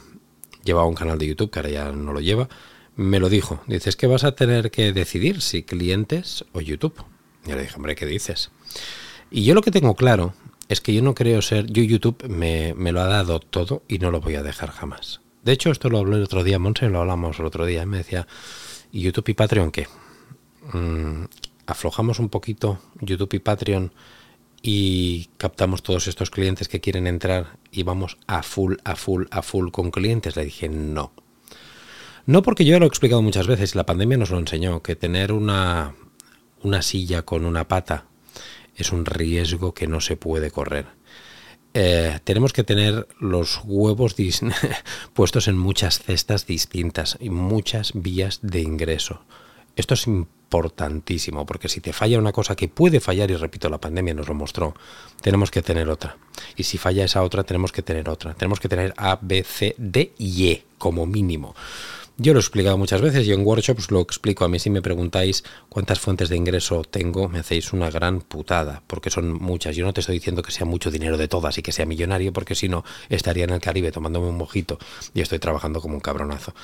[0.64, 2.48] llevaba un canal de YouTube, que ahora ya no lo lleva,
[2.96, 3.62] me lo dijo.
[3.68, 7.04] Dices que vas a tener que decidir si clientes o YouTube.
[7.46, 8.50] Y le dije, hombre, ¿qué dices?
[9.30, 10.34] Y yo lo que tengo claro
[10.68, 11.66] es que yo no creo ser...
[11.66, 15.20] Yo YouTube me, me lo ha dado todo y no lo voy a dejar jamás.
[15.42, 17.82] De hecho, esto lo hablé el otro día, Monse, lo hablamos el otro día.
[17.82, 18.26] Y me decía,
[18.92, 19.88] ¿y YouTube y Patreon qué?
[20.72, 21.24] Mm,
[21.66, 23.92] aflojamos un poquito YouTube y Patreon
[24.60, 29.42] y captamos todos estos clientes que quieren entrar y vamos a full, a full, a
[29.42, 30.36] full con clientes.
[30.36, 31.12] Le dije no.
[32.26, 35.32] No porque yo lo he explicado muchas veces, la pandemia nos lo enseñó, que tener
[35.32, 35.94] una,
[36.62, 38.04] una silla con una pata
[38.78, 40.86] es un riesgo que no se puede correr.
[41.74, 44.16] Eh, tenemos que tener los huevos
[45.12, 49.20] puestos en muchas cestas distintas y muchas vías de ingreso.
[49.76, 53.78] Esto es importantísimo, porque si te falla una cosa que puede fallar, y repito, la
[53.78, 54.74] pandemia nos lo mostró,
[55.20, 56.16] tenemos que tener otra.
[56.56, 58.34] Y si falla esa otra, tenemos que tener otra.
[58.34, 61.54] Tenemos que tener A, B, C, D y E como mínimo.
[62.20, 64.44] Yo lo he explicado muchas veces y en workshops lo explico.
[64.44, 68.82] A mí si me preguntáis cuántas fuentes de ingreso tengo, me hacéis una gran putada,
[68.88, 69.76] porque son muchas.
[69.76, 72.32] Yo no te estoy diciendo que sea mucho dinero de todas y que sea millonario,
[72.32, 74.80] porque si no, estaría en el Caribe tomándome un mojito
[75.14, 76.54] y estoy trabajando como un cabronazo.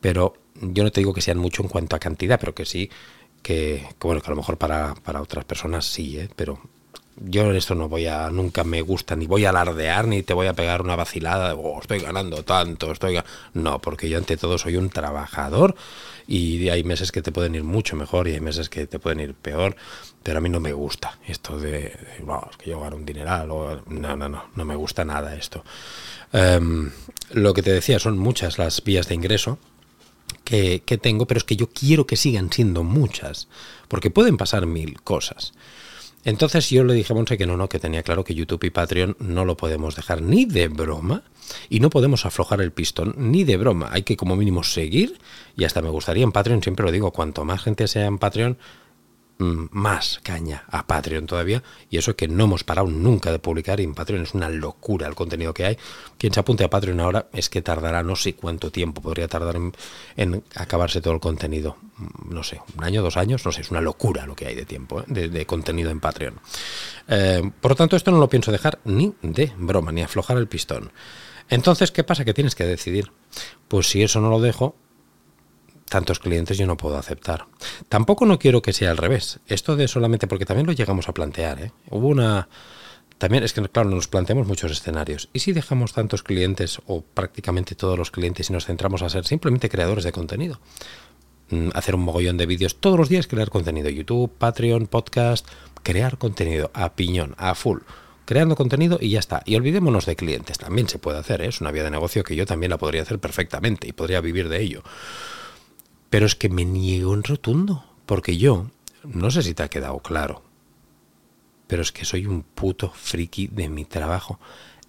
[0.00, 2.90] Pero yo no te digo que sean mucho en cuanto a cantidad, pero que sí,
[3.40, 6.28] que, bueno, que a lo mejor para, para otras personas sí, ¿eh?
[6.34, 6.58] pero
[7.16, 10.34] yo en esto no voy a, nunca me gusta, ni voy a alardear, ni te
[10.34, 13.20] voy a pegar una vacilada de, oh, estoy ganando tanto, estoy
[13.52, 15.76] No, porque yo ante todo soy un trabajador
[16.26, 19.20] y hay meses que te pueden ir mucho mejor y hay meses que te pueden
[19.20, 19.76] ir peor,
[20.22, 21.96] pero a mí no me gusta esto de,
[22.58, 25.64] que yo gano un dineral, no, no, no, no me gusta nada esto.
[26.32, 26.90] Em,
[27.30, 29.58] lo que te decía, son muchas las vías de ingreso,
[30.42, 33.48] que, que, tengo, pero es que yo quiero que sigan siendo muchas,
[33.88, 35.52] porque pueden pasar mil cosas.
[36.24, 38.70] Entonces yo le dije a Monse que no, no, que tenía claro que YouTube y
[38.70, 41.22] Patreon no lo podemos dejar ni de broma
[41.68, 43.88] y no podemos aflojar el pistón ni de broma.
[43.92, 45.18] Hay que como mínimo seguir
[45.56, 48.56] y hasta me gustaría en Patreon, siempre lo digo, cuanto más gente sea en Patreon,
[49.38, 53.84] más caña a Patreon todavía y eso que no hemos parado nunca de publicar y
[53.84, 55.78] en Patreon es una locura el contenido que hay.
[56.18, 59.56] Quien se apunte a Patreon ahora es que tardará no sé cuánto tiempo, podría tardar
[60.16, 61.76] en, acabarse todo el contenido.
[61.96, 64.54] Mm, no sé, un año, dos años, no sé, es una locura lo que hay
[64.54, 65.04] de tiempo, ¿eh?
[65.28, 66.40] de, contenido en Patreon.
[67.08, 70.48] Eh, por lo tanto, esto no lo pienso dejar ni de broma, ni aflojar el
[70.48, 70.92] pistón.
[71.48, 72.24] Entonces, ¿qué pasa?
[72.24, 73.12] Que tienes que decidir.
[73.68, 74.76] Pues si eso no lo dejo,
[75.88, 77.46] tantos clientes yo no puedo aceptar.
[77.88, 79.40] Tampoco no quiero que sea al revés.
[79.46, 81.72] Esto de solamente, porque también lo llegamos a plantear, ¿eh?
[81.90, 82.48] Hubo una...
[83.18, 85.28] También es que, claro, nos planteamos muchos escenarios.
[85.32, 89.24] ¿Y si dejamos tantos clientes o prácticamente todos los clientes y nos centramos a ser
[89.24, 90.60] simplemente creadores de contenido?
[91.50, 93.88] Mm, hacer un mogollón de vídeos todos los días, crear contenido.
[93.88, 95.46] YouTube, Patreon, podcast,
[95.84, 97.80] crear contenido a piñón, a full
[98.24, 99.42] creando contenido y ya está.
[99.44, 101.48] Y olvidémonos de clientes, también se puede hacer, ¿eh?
[101.48, 104.48] es una vía de negocio que yo también la podría hacer perfectamente y podría vivir
[104.48, 104.82] de ello.
[106.10, 108.66] Pero es que me niego en rotundo, porque yo,
[109.04, 110.42] no sé si te ha quedado claro,
[111.66, 114.38] pero es que soy un puto friki de mi trabajo.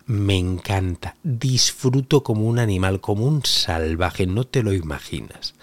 [0.05, 5.55] Me encanta, disfruto como un animal, como un salvaje, no te lo imaginas.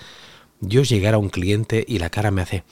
[0.61, 2.65] Yo llegar a un cliente y la cara me hace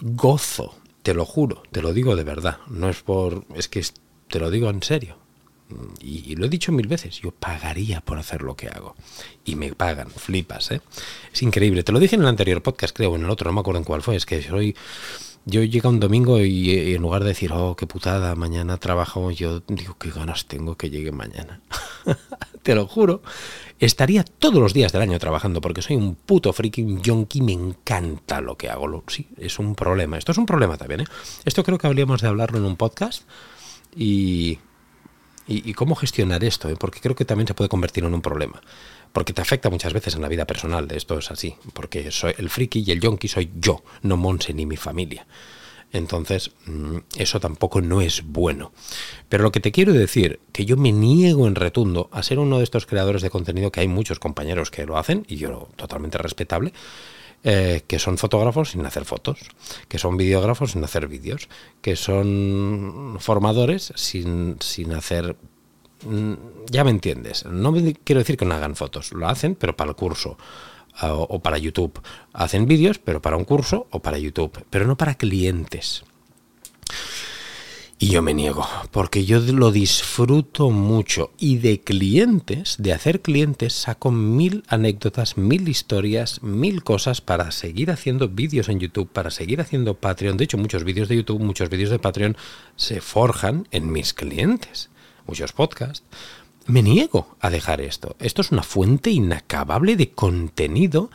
[0.00, 3.82] gozo, te lo juro, te lo digo de verdad, no es por, es que
[4.28, 5.21] te lo digo en serio
[6.00, 8.94] y, lo he dicho mil veces, yo pagaría por hacer lo que hago.
[9.44, 10.80] Y me pagan, flipas, ¿eh?
[11.32, 11.82] Es increíble.
[11.82, 13.84] Te lo dije en el anterior podcast, creo, en el otro, no me acuerdo en
[13.84, 14.16] cuál fue.
[14.16, 14.76] Es que soy...
[15.44, 19.60] Yo llego un domingo y, en lugar de decir, oh, qué putada, mañana trabajo, yo
[19.66, 21.60] digo, qué ganas tengo que llegue mañana.
[22.62, 23.22] Te lo juro.
[23.80, 28.40] Estaría todos los días del año trabajando porque soy un puto freaking yonki, me encanta
[28.40, 29.02] lo que hago.
[29.08, 30.16] Sí, es un problema.
[30.16, 31.06] Esto es un problema también, ¿eh?
[31.44, 33.24] Esto creo que habríamos de hablarlo en un podcast
[33.96, 34.60] y,
[35.46, 36.76] y, cómo gestionar esto, ¿eh?
[36.78, 38.62] porque creo que también se puede convertir en un problema.
[39.12, 42.48] Porque te afecta muchas veces en la vida personal, esto es así, porque soy el
[42.48, 45.26] friki y el yonki soy yo, no Monse ni mi familia.
[45.92, 48.72] Entonces, mm, eso tampoco no es bueno.
[49.28, 52.58] Pero lo que te quiero decir, que yo me niego en retundo a ser uno
[52.58, 56.16] de estos creadores de contenido, que hay muchos compañeros que lo hacen, y yo totalmente
[56.16, 56.72] respetable,
[57.44, 59.40] eh, que son fotógrafos sin hacer fotos,
[59.88, 61.48] que son videógrafos sin hacer vídeos,
[61.80, 65.36] que son formadores sin, sin hacer...
[66.04, 66.34] Mm,
[66.70, 67.72] ya me entiendes, no
[68.04, 70.36] quiero decir que no hagan fotos, lo hacen, pero para el curso
[71.00, 72.00] o, para YouTube.
[72.32, 76.04] Hacen vídeos, pero para un curso o para YouTube, pero no para clientes.
[78.02, 81.30] Y yo me niego, porque yo lo disfruto mucho.
[81.38, 87.92] Y de clientes, de hacer clientes, saco mil anécdotas, mil historias, mil cosas para seguir
[87.92, 90.36] haciendo vídeos en YouTube, para seguir haciendo Patreon.
[90.36, 92.36] De hecho, muchos vídeos de YouTube, muchos vídeos de Patreon
[92.74, 94.90] se forjan en mis clientes.
[95.28, 96.02] Muchos podcasts.
[96.66, 98.14] Me niego a dejar esto.
[98.20, 101.10] Esto es una fuente inacabable de contenido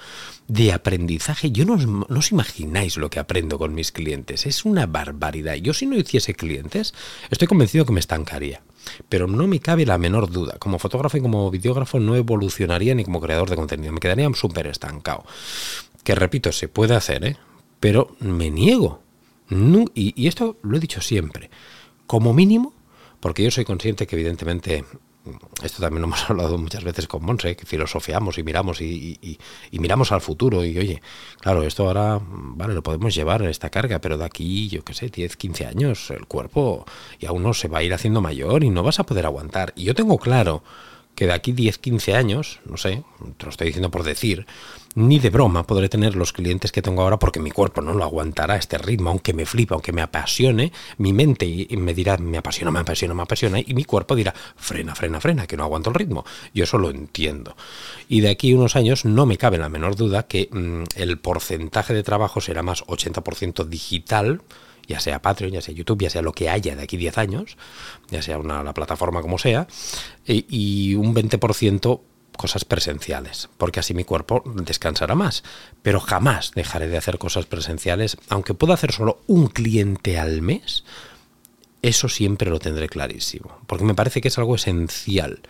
[0.47, 1.51] de aprendizaje.
[1.51, 4.45] Yo no, os imagináis lo que aprendo con mis clientes.
[4.45, 5.55] Es una barbaridad.
[5.55, 6.93] Yo si no hiciese clientes,
[7.29, 8.61] estoy convencido que me estancaría.
[9.09, 10.57] Pero no me cabe la menor duda.
[10.59, 13.93] Como fotógrafo y como videógrafo no evolucionaría ni como creador de contenido.
[13.93, 15.23] Me quedaría súper estancado.
[16.03, 17.37] Que repito, se puede hacer, ¿eh?
[17.79, 19.01] Pero me niego.
[19.49, 21.49] y, y esto lo he dicho siempre.
[22.05, 22.73] Como mínimo,
[23.19, 24.85] porque yo soy consciente que evidentemente
[25.63, 29.39] esto también lo hemos hablado muchas veces con Monse, que filosofiamos y miramos y,
[29.71, 31.01] miramos al futuro y oye,
[31.39, 34.93] claro, esto ahora, vale, lo podemos llevar en esta carga, pero de aquí, yo qué
[34.93, 36.85] sé, 10, 15 años, el cuerpo
[37.19, 39.73] y a uno se va a ir haciendo mayor y no vas a poder aguantar.
[39.75, 40.63] Y yo tengo claro
[41.17, 43.03] que de aquí 10, 15 años, no sé,
[43.37, 44.45] te lo estoy diciendo por decir,
[44.93, 48.03] ni de broma podré tener los clientes que tengo ahora porque mi cuerpo no lo
[48.03, 52.69] aguantará este ritmo, aunque me flipa, aunque me apasione, mi mente me dirá, me apasiona,
[52.69, 55.95] me apasiona, me apasiona, y mi cuerpo dirá, frena, frena, frena, que no aguanto el
[55.95, 56.23] ritmo.
[56.53, 57.57] Yo eso lo entiendo.
[58.07, 61.95] Y de aquí unos años no me cabe la menor duda que mm, el porcentaje
[61.95, 64.43] de trabajo será más 80% digital,
[64.87, 67.57] ya sea Patreon, ya sea YouTube, ya sea lo que haya de aquí 10 años,
[68.09, 69.67] ya sea una, la plataforma como sea,
[70.25, 72.01] y, un 20%
[72.37, 75.43] cosas presenciales, porque así mi cuerpo descansará más.
[75.81, 80.83] Pero jamás dejaré de hacer cosas presenciales, aunque pueda hacer solo un cliente al mes,
[81.81, 85.41] eso siempre lo tendré clarísimo, porque me parece que es algo esencial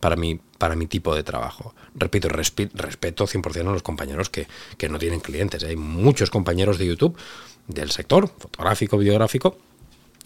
[0.00, 1.74] para mi, para mi tipo de trabajo.
[1.94, 5.62] Repito, respeto 100% a los compañeros que, que no tienen clientes.
[5.62, 7.16] Hay muchos compañeros de YouTube
[7.66, 9.56] del sector fotográfico, videográfico,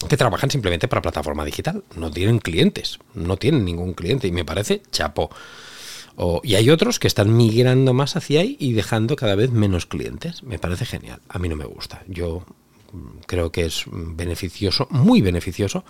[0.09, 1.85] que trabajan simplemente para plataforma digital.
[1.96, 5.31] No tienen clientes, no tienen ningún cliente y me parece chapo.
[6.42, 10.42] y hay otros que están migrando más hacia ahí y dejando cada vez menos clientes.
[10.42, 11.20] Me parece genial.
[11.29, 12.03] A mí no me gusta.
[12.09, 12.44] Yo
[12.92, 15.85] mm, creo que es beneficioso, muy beneficioso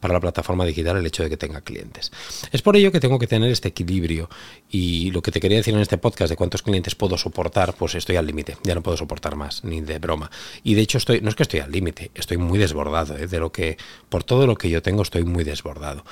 [0.00, 2.10] para la plataforma digital el hecho de que tenga clientes.
[2.50, 4.28] Es por ello que tengo que tener este equilibrio
[4.70, 7.94] y lo que te quería decir en este podcast de cuántos clientes puedo soportar, pues
[7.94, 10.30] estoy al límite, ya no puedo soportar más, ni de broma.
[10.64, 13.26] Y de hecho estoy, no es que estoy al límite, estoy muy desbordado, ¿eh?
[13.26, 13.76] de lo que,
[14.08, 16.04] por todo lo que yo tengo estoy muy desbordado.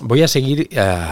[0.00, 1.08] Voy a seguir, eh,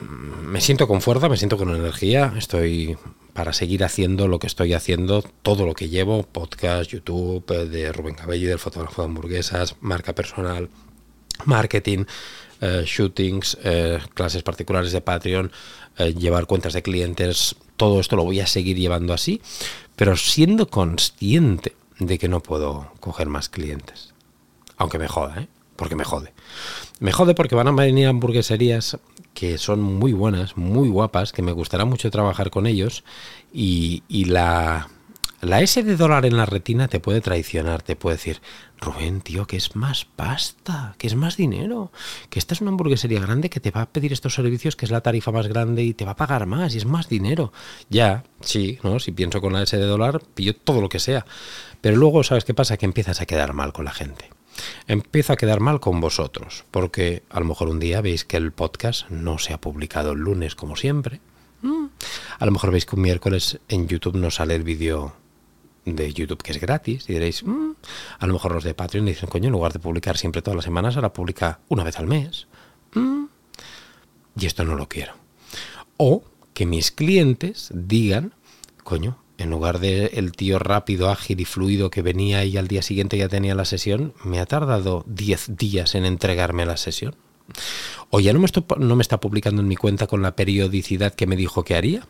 [0.00, 2.96] me siento con fuerza, me siento con energía, estoy
[3.32, 8.14] para seguir haciendo lo que estoy haciendo, todo lo que llevo, podcast, YouTube, de Rubén
[8.14, 10.68] Cabello, del fotógrafo de hamburguesas, marca personal,
[11.44, 12.04] marketing,
[12.60, 15.52] eh, shootings, eh, clases particulares de Patreon,
[15.98, 19.42] eh, llevar cuentas de clientes, todo esto lo voy a seguir llevando así,
[19.96, 24.14] pero siendo consciente de que no puedo coger más clientes.
[24.76, 25.48] Aunque me joda, ¿eh?
[25.76, 26.32] Porque me jode.
[27.00, 28.98] Me jode porque van a venir hamburgueserías
[29.34, 33.02] que son muy buenas, muy guapas, que me gustará mucho trabajar con ellos
[33.52, 34.88] y, y la,
[35.44, 38.40] la S de dólar en la retina te puede traicionar, te puede decir,
[38.80, 41.92] Rubén, tío, que es más pasta, que es más dinero,
[42.30, 44.90] que esta es una hamburguesería grande que te va a pedir estos servicios, que es
[44.90, 47.52] la tarifa más grande y te va a pagar más y es más dinero.
[47.88, 48.98] Ya, sí, ¿no?
[48.98, 51.24] Si pienso con la S de dólar, pillo todo lo que sea.
[51.80, 52.76] Pero luego, ¿sabes qué pasa?
[52.76, 54.30] Que empiezas a quedar mal con la gente.
[54.86, 58.52] Empiezo a quedar mal con vosotros, porque a lo mejor un día veis que el
[58.52, 61.20] podcast no se ha publicado el lunes como siempre.
[61.62, 61.86] Mm.
[62.38, 65.14] A lo mejor veis que un miércoles en YouTube no sale el vídeo
[65.84, 67.72] de YouTube que es gratis y diréis, mm,
[68.18, 70.64] a lo mejor los de Patreon dicen, coño, en lugar de publicar siempre todas las
[70.64, 72.46] semanas, ahora publica una vez al mes.
[72.94, 73.24] Mm,
[74.38, 75.12] y esto no lo quiero.
[75.96, 78.34] O que mis clientes digan,
[78.82, 82.82] coño, en lugar de el tío rápido, ágil y fluido que venía y al día
[82.82, 87.16] siguiente ya tenía la sesión, me ha tardado 10 días en entregarme la sesión.
[88.10, 91.26] O ya no me, no me está publicando en mi cuenta con la periodicidad que
[91.26, 92.06] me dijo que haría.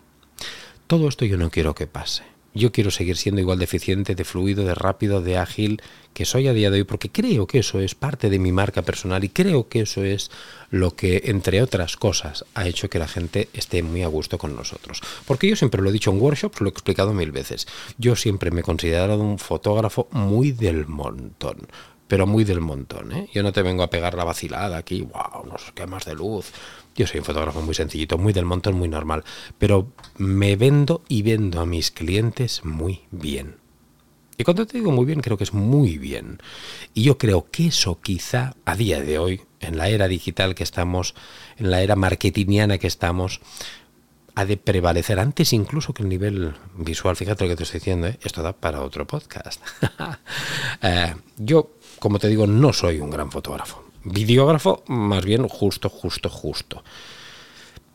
[0.86, 4.24] Todo esto yo no quiero que pase yo quiero seguir siendo igual de eficiente, de
[4.24, 5.82] fluido, de rápido, de ágil
[6.14, 8.82] que soy a día de hoy, porque creo que eso es parte de mi marca
[8.82, 10.30] personal y creo que eso es
[10.70, 14.54] lo que, entre otras cosas, ha hecho que la gente esté muy a gusto con
[14.54, 15.00] nosotros.
[15.26, 17.66] Porque yo siempre lo he dicho en workshops, lo he explicado mil veces.
[17.98, 21.66] Yo siempre me he considerado un fotógrafo muy del montón
[22.06, 23.12] pero muy del montón.
[23.12, 23.28] ¿eh?
[23.32, 26.14] Yo no te vengo a pegar la vacilada aquí, wow, no sé qué más de
[26.14, 26.52] luz.
[26.94, 29.24] Yo soy un fotógrafo muy sencillito, muy del montón, muy normal,
[29.58, 33.56] pero me vendo y vendo a mis clientes muy bien.
[34.36, 36.40] Y cuando te digo muy bien, creo que es muy bien.
[36.92, 40.64] Y yo creo que eso quizá a día de hoy, en la era digital que
[40.64, 41.14] estamos,
[41.56, 43.40] en la era marketingiana que estamos,
[44.34, 47.16] ha de prevalecer antes incluso que el nivel visual.
[47.16, 48.18] Fíjate lo que te estoy diciendo, ¿eh?
[48.22, 49.60] esto da para otro podcast.
[50.82, 53.83] Eh, yo, como te digo, no soy un gran fotógrafo.
[54.04, 56.84] Videógrafo, más bien justo, justo, justo.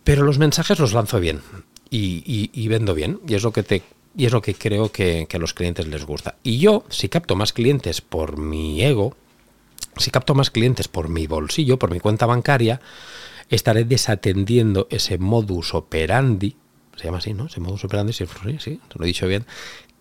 [0.04, 1.42] Pero los mensajes los lanzo bien
[1.90, 3.20] y, vendo bien.
[3.28, 3.84] Y es lo que te
[4.16, 6.36] y es lo que creo que, a los clientes les gusta.
[6.44, 9.16] Y yo, si capto más clientes por mi ego,
[9.98, 12.82] si capto más clientes por mi bolsillo, por mi cuenta bancaria,
[13.50, 16.56] estaré desatendiendo ese modus operandi,
[16.98, 17.46] se llama así, ¿no?
[17.46, 18.26] Ese modus operandi, sí,
[18.60, 19.46] sí, lo he dicho bien,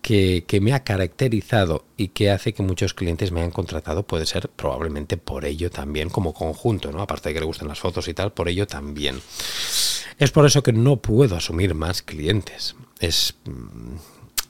[0.01, 4.49] que, me ha caracterizado y que hace que muchos clientes me hayan contratado, puede ser
[4.49, 7.01] probablemente por ello también, como conjunto, ¿no?
[7.01, 9.21] Aparte de que le gusten las fotos y tal, por ello también.
[10.17, 12.75] Es por eso que no puedo asumir más clientes.
[12.99, 13.95] Es, mm,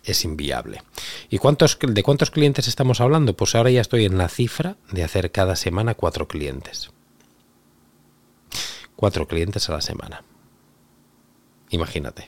[0.04, 0.82] es inviable.
[1.30, 3.36] ¿Y cuántos, de cuántos clientes estamos hablando?
[3.36, 6.92] Pues ahora ya estoy en la cifra de hacer cada semana cuatro clientes
[9.00, 10.26] cuatro clientes a la semana.
[11.70, 12.28] Imagínate.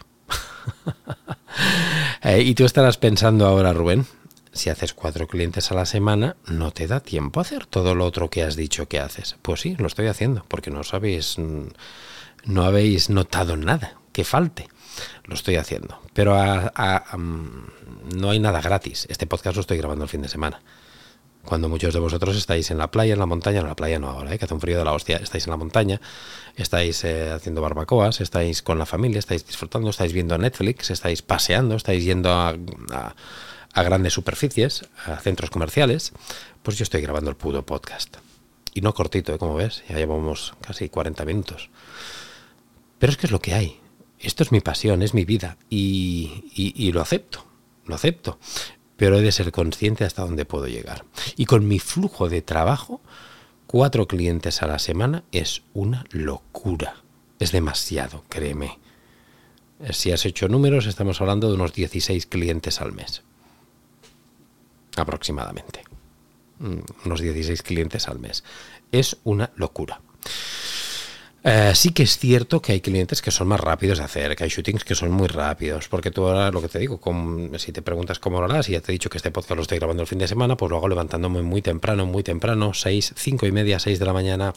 [2.23, 4.05] Eh, y tú estarás pensando ahora, Rubén,
[4.51, 8.05] si haces cuatro clientes a la semana, no te da tiempo a hacer todo lo
[8.05, 9.37] otro que has dicho que haces.
[9.41, 11.37] Pues sí, lo estoy haciendo, porque no sabéis,
[12.45, 14.67] no habéis notado nada que falte.
[15.23, 15.99] Lo estoy haciendo.
[16.13, 16.35] Pero
[17.17, 19.07] no hay nada gratis.
[19.09, 20.61] Este podcast lo estoy grabando el fin de semana
[21.45, 24.09] cuando muchos de vosotros estáis en la playa, en la montaña, en la playa no
[24.09, 24.39] ahora, ¿eh?
[24.39, 25.99] que hace un frío de la hostia, estáis en la montaña,
[26.55, 31.75] estáis eh, haciendo barbacoas, estáis con la familia, estáis disfrutando, estáis viendo Netflix, estáis paseando,
[31.75, 32.55] estáis yendo a,
[33.75, 36.11] grandes superficies, a centros comerciales,
[36.61, 38.17] pues yo estoy grabando el pudo podcast.
[38.73, 39.37] Y no cortito, ¿eh?
[39.37, 41.69] como ves, ya llevamos casi 40 minutos.
[42.99, 43.79] Pero es que es lo que hay.
[44.19, 47.43] Esto es mi pasión, es mi vida y lo acepto,
[47.87, 48.37] lo acepto
[49.01, 51.05] pero he de ser consciente hasta dónde puedo llegar.
[51.35, 53.01] Y con mi flujo de trabajo,
[53.65, 56.97] cuatro clientes a la semana es una locura.
[57.39, 58.77] Es demasiado, créeme.
[59.89, 63.23] Si has hecho números, estamos hablando de unos 16 clientes al mes.
[64.95, 65.81] Aproximadamente.
[66.59, 68.43] Mm, unos 16 clientes al mes.
[68.91, 69.99] Es una locura.
[71.43, 74.43] Eh, sí que es cierto que hay clientes que son más rápidos de hacer, que
[74.43, 76.99] hay shootings que son muy rápidos, porque tú ahora lo que te digo,
[77.57, 79.63] si te preguntas cómo lo harás, y ya te he dicho que este podcast lo
[79.63, 83.13] estoy grabando el fin de semana, pues lo hago levantándome muy temprano, muy temprano, 6,
[83.15, 84.53] 5 y media, 6 de la mañana,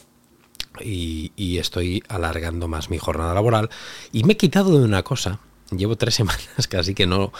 [0.79, 3.69] y, y estoy alargando más mi jornada laboral.
[4.11, 5.39] Y me he quitado de una cosa,
[5.71, 7.31] llevo tres semanas casi que no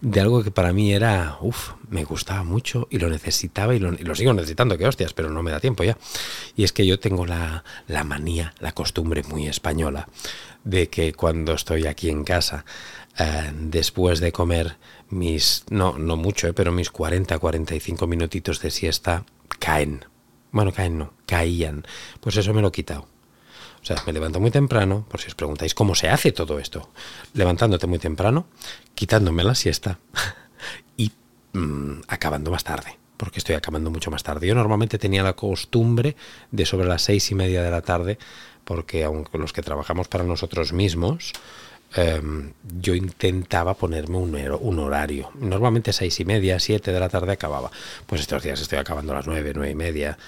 [0.00, 4.14] de algo que para mí era, uff, me gustaba mucho y lo necesitaba y lo,
[4.14, 5.98] sigo necesitando, que hostias, pero no me da tiempo ya.
[6.54, 10.08] Y es que yo tengo la, la manía, la costumbre muy española
[10.62, 12.64] de que cuando estoy aquí en casa,
[13.18, 14.76] eh, después de comer
[15.10, 19.24] mis, no, no mucho, eh, pero mis 40, 45 minutitos de siesta,
[19.58, 20.04] caen.
[20.52, 21.84] Bueno, caen no, caían.
[22.20, 23.17] Pues eso me lo he quitado
[23.88, 26.90] o sea, me levanto muy temprano, por si os preguntáis cómo se hace todo esto.
[27.32, 28.46] Levantándote muy temprano,
[28.94, 29.98] quitándome la siesta
[30.98, 31.10] y
[31.54, 34.46] mm, acabando más tarde, porque estoy acabando mucho más tarde.
[34.46, 36.16] Yo normalmente tenía la costumbre
[36.50, 38.18] de sobre las seis y media de la tarde,
[38.66, 41.32] porque aunque los que trabajamos para nosotros mismos,
[41.94, 45.30] em, yo intentaba ponerme un, un, horario.
[45.36, 47.70] Normalmente seis y media, siete de la tarde acababa.
[48.04, 50.18] Pues estos días estoy acabando a las nueve, nueve y media.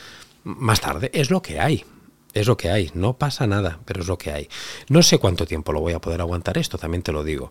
[0.44, 1.84] Más tarde es lo que hay.
[2.32, 4.48] Es lo que hay, no pasa nada, pero es lo que hay.
[4.88, 7.50] No sé cuánto tiempo lo voy a poder aguantar esto, también te lo digo.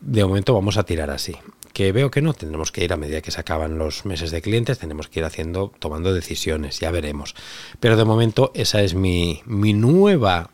[0.00, 1.36] De momento vamos a tirar así.
[1.72, 4.42] Que veo que no, tendremos que ir a medida que se acaban los meses de
[4.42, 7.34] clientes, tenemos que ir haciendo, tomando decisiones, ya veremos.
[7.80, 10.50] Pero de momento esa es mi, mi nueva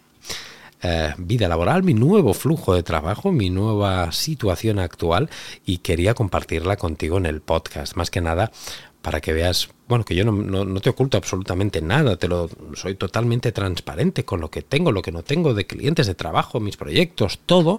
[0.82, 5.30] eh, vida laboral, mi nuevo flujo de trabajo, mi nueva situación actual
[5.64, 7.96] y quería compartirla contigo en el podcast.
[7.96, 8.52] Más que nada
[9.06, 13.52] para que veas, bueno, que yo no, te oculto absolutamente nada, te lo soy totalmente
[13.52, 17.38] transparente con lo que tengo, lo que no tengo, de clientes, de trabajo, mis proyectos,
[17.46, 17.78] todo.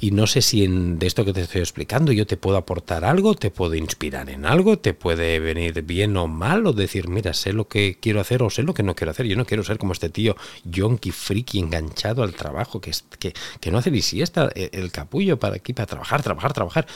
[0.00, 3.06] Y no sé si en, de esto que te estoy explicando yo te puedo aportar
[3.06, 7.32] algo, te puedo inspirar en algo, te puede venir bien o mal, o decir, mira,
[7.32, 9.24] sé lo que quiero hacer o sé lo que no quiero hacer.
[9.24, 13.70] Yo no quiero ser como este tío yonky, friki, enganchado al trabajo, que, que, que
[13.70, 16.86] no hace ni siesta el, el capullo para aquí, para trabajar, trabajar, trabajar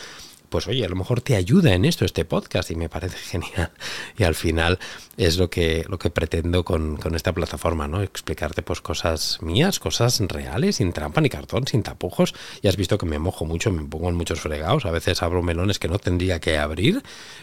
[0.54, 3.72] pues oye, a lo mejor te ayuda en esto este podcast y me parece genial.
[4.16, 4.78] Y al final
[5.16, 8.02] es lo que, lo que pretendo con, esta plataforma, ¿no?
[8.02, 12.36] Explicarte pues cosas mías, cosas reales, sin trampa ni cartón, sin tapujos.
[12.62, 15.42] Y has visto que me mojo mucho, me pongo en muchos fregados, a veces abro
[15.42, 17.02] melones que no tendría que abrir,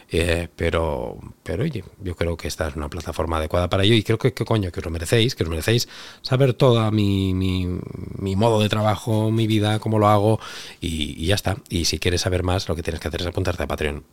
[0.10, 4.04] eh, pero, pero oye, yo creo que esta es una plataforma adecuada para ello y
[4.04, 5.90] creo que, coño, que os lo merecéis, que os merecéis
[6.22, 10.40] saber toda mi, mi, modo de trabajo, mi vida, cómo lo hago
[10.80, 11.58] y, y ya está.
[11.68, 14.06] Y si quieres saber más, lo que tienes que hacer es apuntarte a Patreon.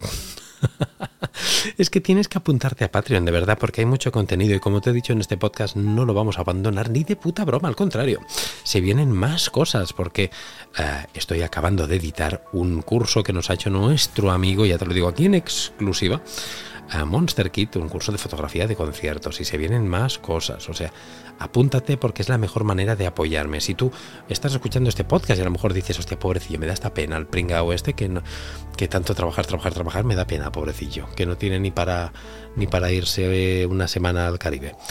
[1.79, 4.81] es que tienes que apuntarte a Patreon, de verdad, porque hay mucho contenido y como
[4.81, 7.69] te he dicho en este podcast, no lo vamos a abandonar ni de puta broma,
[7.69, 8.21] al contrario.
[8.65, 10.31] Se vienen más cosas porque
[10.79, 14.87] eh, estoy acabando de editar un curso que nos ha hecho nuestro amigo, ya te
[14.87, 16.21] lo digo aquí en exclusiva,
[16.91, 20.69] a Monster Kit, un curso de fotografía de conciertos y se vienen más cosas.
[20.69, 20.93] O sea,
[21.39, 23.61] apúntate porque es la mejor manera de apoyarme.
[23.61, 23.93] Si tú
[24.29, 27.17] estás escuchando este podcast y a lo mejor dices, hostia, pobrecillo, me da esta pena
[27.17, 28.23] el pringao este que, no,
[28.77, 32.13] que tanto trabajar, trabajar, trabajar, me da pena, pobrecillo, que no tiene ni para,
[32.57, 34.75] ni para irse una semana al Caribe.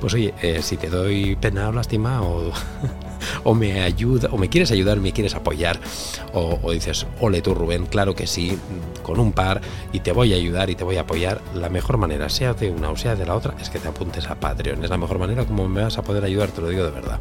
[0.00, 2.52] Pues oye, eh, si te doy pena o lástima o
[3.44, 5.80] o me ayuda, o me quieres ayudar, me quieres apoyar,
[6.32, 8.58] o, dices, ole tú Rubén, claro que sí,
[9.02, 9.60] con un par,
[9.92, 12.70] y te voy a ayudar y te voy a apoyar, la mejor manera, sea de
[12.70, 14.84] una o sea de la otra, es que te apuntes a Patreon.
[14.84, 17.18] Es la mejor manera como me vas a poder ayudar, te lo digo de verdad.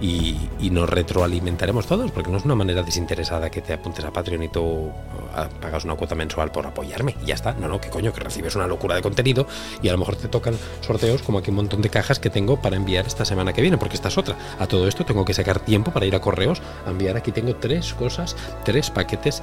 [0.00, 0.36] Y,
[0.72, 4.48] nos retroalimentaremos todos, porque no es una manera desinteresada que te apuntes a Patreon y
[4.48, 4.90] tú
[5.34, 7.14] ah, pagas una cuota mensual por apoyarme.
[7.22, 7.52] Y ya está.
[7.52, 9.46] No, no, que coño, que recibes una locura de contenido
[9.82, 12.60] y a lo mejor te tocan sorteos como aquí un montón de cajas que tengo
[12.60, 14.36] para enviar esta semana que viene, porque esta es otra.
[14.58, 17.16] A todo esto tengo que sacar tiempo para ir a correos a enviar.
[17.16, 19.42] Aquí tengo tres cosas, tres paquetes,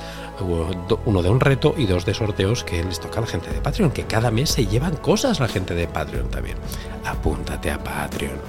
[1.05, 3.61] uno de un reto y dos de sorteos que les toca a la gente de
[3.61, 6.57] Patreon, que cada mes se llevan cosas la gente de Patreon también.
[7.05, 8.39] Apúntate a Patreon.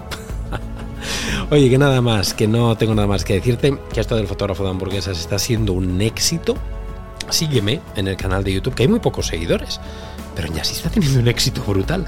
[1.51, 4.65] Oye, que nada más, que no tengo nada más que decirte, que esto del fotógrafo
[4.65, 6.57] de hamburguesas está siendo un éxito.
[7.29, 9.81] Sígueme en el canal de YouTube, que hay muy pocos seguidores,
[10.35, 12.07] pero ya sí está teniendo un éxito brutal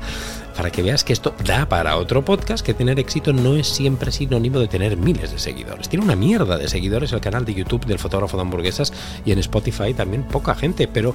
[0.57, 4.13] para que veas que esto da para otro podcast, que tener éxito no es siempre
[4.13, 5.89] sinónimo de tener miles de seguidores.
[5.89, 8.93] Tiene una mierda de seguidores el canal de YouTube del fotógrafo de hamburguesas
[9.25, 11.15] y en Spotify también poca gente, pero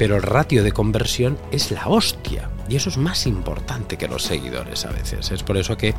[0.00, 2.48] pero el ratio de conversión es la hostia.
[2.70, 5.30] Y eso es más importante que los seguidores a veces.
[5.30, 5.92] Es por eso que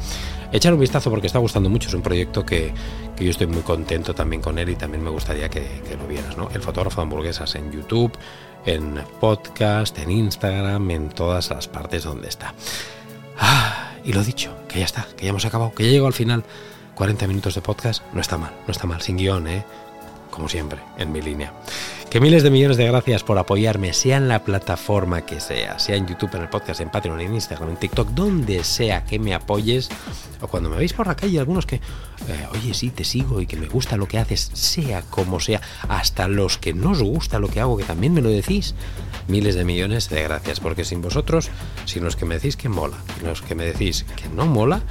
[0.51, 1.88] echar un vistazo porque está gustando mucho.
[1.88, 2.74] Es un proyecto que,
[3.19, 6.36] yo estoy muy contento también con él y también me gustaría que, que lo vieras.
[6.36, 6.49] ¿no?
[6.51, 8.11] El fotógrafo de hamburguesas en YouTube,
[8.66, 12.53] en podcast, en Instagram, en todas las partes donde está.
[13.39, 16.14] Ah, y lo dicho, que ya está, que ya hemos acabado, que ya llegó al
[16.14, 16.43] final.
[16.95, 19.66] 40 minutos de podcast, no está mal, no está mal, sin guion, ¿eh?
[20.30, 21.51] Como siempre, en mi línea.
[22.12, 25.95] Que miles de millones de gracias por apoyarme, sea en la plataforma que sea, sea
[25.95, 29.34] en YouTube, en el podcast, en Patreon, en Instagram, en TikTok, donde sea que me
[29.34, 29.88] apoyes,
[30.41, 33.47] o cuando me veis por la calle, algunos que, eh, oye, sí, te sigo y
[33.47, 37.39] que me gusta lo que haces, sea como sea, hasta los que no os gusta
[37.39, 38.76] lo que hago, que también me lo decís,
[39.30, 41.49] miles de millones de gracias, porque sin vosotros,
[41.86, 44.82] sin los que me decís que mola, y los que me decís que no mola,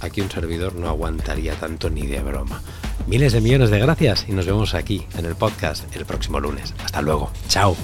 [0.00, 2.60] aquí un servidor no aguantaría tanto ni de broma.
[3.06, 6.74] Miles de millones de gracias y nos vemos aquí en el podcast el próximo lunes.
[6.84, 7.30] Hasta luego.
[7.48, 7.76] Chao.